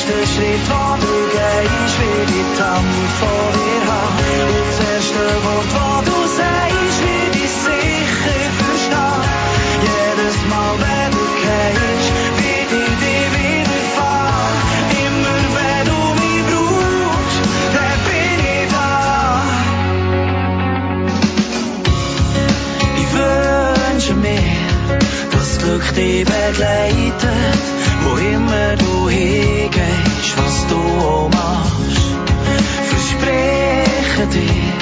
Beim 0.00 0.08
ersten 0.08 0.34
Schritt, 0.34 0.64
wo 0.68 0.96
du 0.96 1.14
gehst, 1.30 1.96
will 2.00 2.24
ich 2.24 2.48
die 2.56 2.62
Hand 2.62 3.08
vor 3.20 3.48
dir 3.52 3.82
haben. 3.90 4.16
Und 4.48 4.64
das 4.68 4.78
erste 4.94 5.22
Wort, 5.44 5.70
wo 5.76 5.88
du 6.08 6.18
sagst, 6.38 6.98
will 7.04 7.34
ich 7.44 7.52
sicher 7.64 8.50
verstehen. 8.60 9.22
Jedes 9.82 10.38
Mal, 10.48 10.74
wenn 10.80 11.10
du 11.12 11.24
gehst, 11.44 12.08
will 12.38 12.64
ich 12.64 12.94
dir 13.02 13.26
widerfahren. 13.34 14.56
Immer 15.04 15.40
wenn 15.56 15.82
du 15.90 15.98
mich 16.20 16.42
brauchst, 16.48 17.42
dann 17.74 17.98
bin 18.08 18.38
ich 18.56 18.68
da. 18.72 18.92
Ich 22.96 23.10
wünsche 23.12 24.14
mir, 24.14 24.56
dass 25.30 25.50
Glück 25.58 25.86
dich 25.94 26.24
begleitet, 26.24 27.62
wo 28.02 28.10
immer 28.16 28.76
du 28.76 28.89
hingehst, 29.08 30.36
was 30.36 30.66
du 30.68 30.80
auch 31.04 31.28
machst. 31.30 32.08
Verspreche 32.90 34.26
dir, 34.34 34.72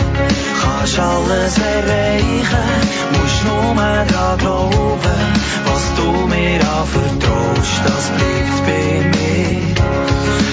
kannst 0.62 0.98
alles 0.98 1.58
erreichen, 1.58 2.68
musst 3.12 3.44
nur 3.44 3.74
dran 3.74 4.38
glauben, 4.38 5.20
was 5.64 5.84
du 5.96 6.26
mir 6.26 6.60
anvertraust, 6.78 7.80
das 7.84 8.04
bleibt 8.16 8.58
bei 8.66 8.84
mir. 9.12 9.74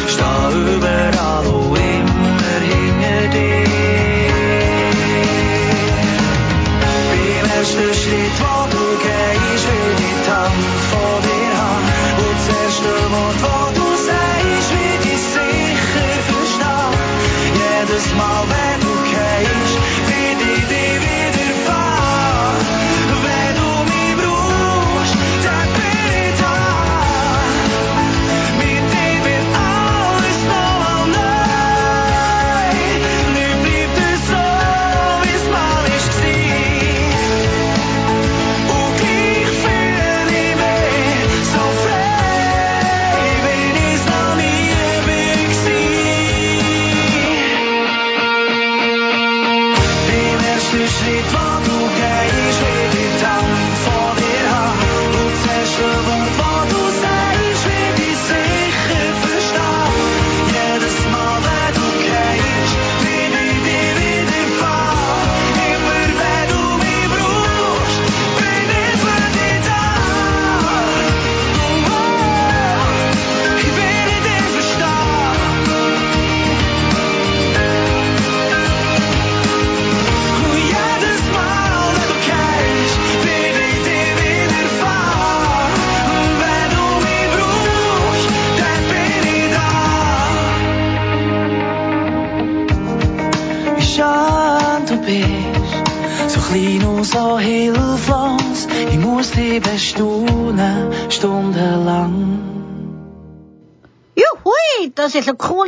Steh 0.07 0.76
überall 0.76 1.45
und 1.47 1.84
Jedes 18.16 18.55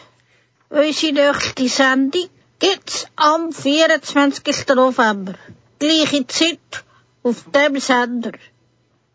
unsere 0.69 1.13
nächste 1.13 1.69
Sendung 1.69 2.29
gibt's 2.59 3.07
am 3.15 3.51
24. 3.51 4.67
November. 4.75 5.33
Gleiche 5.79 6.27
Zeit 6.27 6.83
auf 7.23 7.45
dem 7.55 7.79
Sender. 7.79 8.33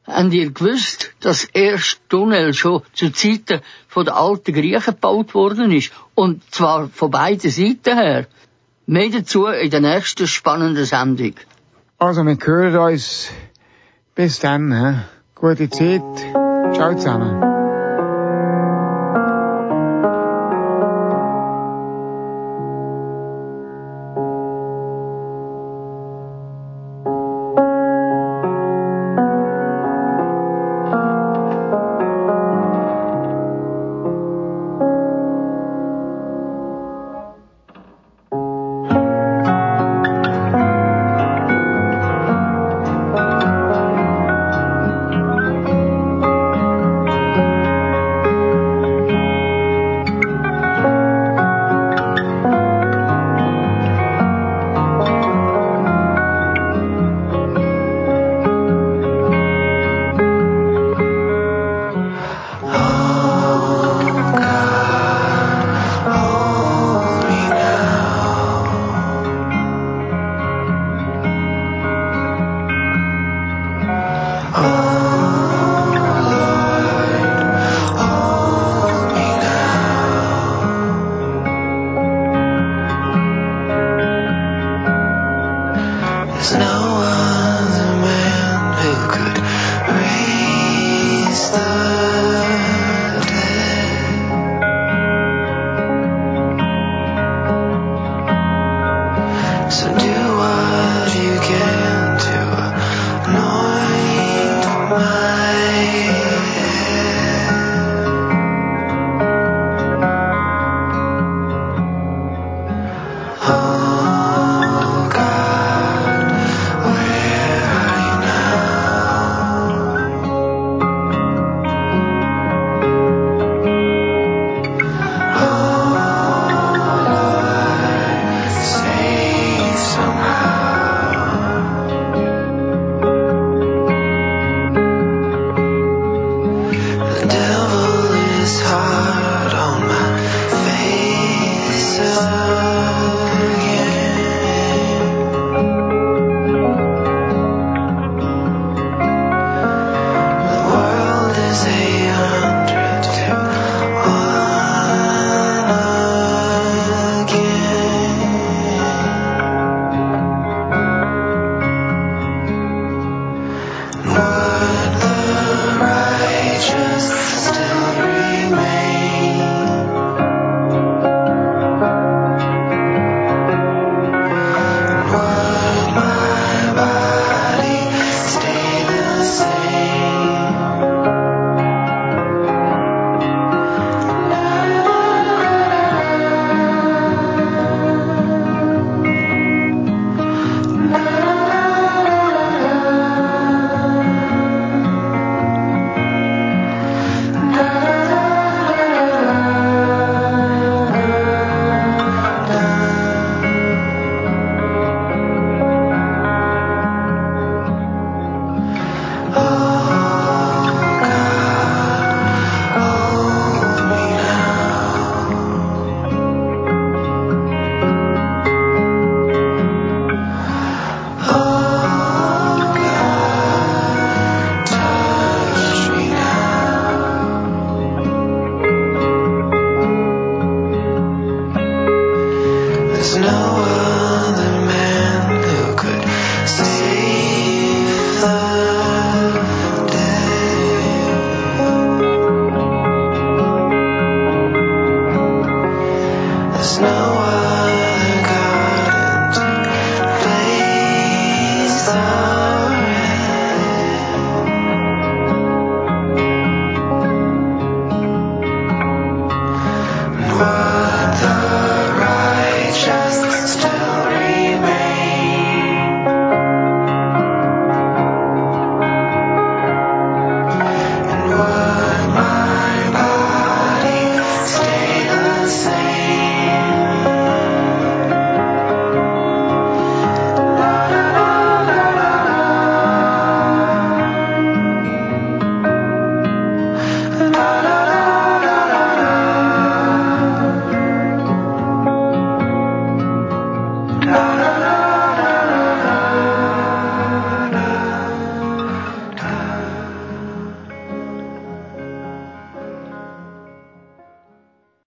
Habt 0.07 0.35
ihr 0.35 0.51
gewusst, 0.51 1.13
dass 1.21 1.45
erst 1.45 2.01
Tunnel 2.09 2.53
schon 2.55 2.83
zu 2.93 3.11
Zeiten 3.11 3.61
von 3.89 4.05
der 4.05 4.17
alten 4.17 4.53
Griechen 4.53 4.95
gebaut 4.95 5.35
worden 5.35 5.73
ist? 5.73 5.93
Und 6.15 6.43
zwar 6.51 6.89
von 6.89 7.11
beiden 7.11 7.51
Seiten 7.51 7.97
her. 7.97 8.27
Mehr 8.87 9.11
dazu 9.11 9.47
in 9.47 9.71
der 9.71 9.81
nächsten 9.81 10.27
spannenden 10.27 10.85
Sendung. 10.85 11.35
Also, 11.99 12.25
wir 12.25 12.37
hören 12.45 12.77
uns. 12.77 13.29
Bis 14.15 14.41
dann. 14.41 14.73
He? 14.73 15.01
Gute 15.35 15.71
Zeit. 15.71 16.03
Ciao 16.75 16.95
zusammen. 16.95 17.54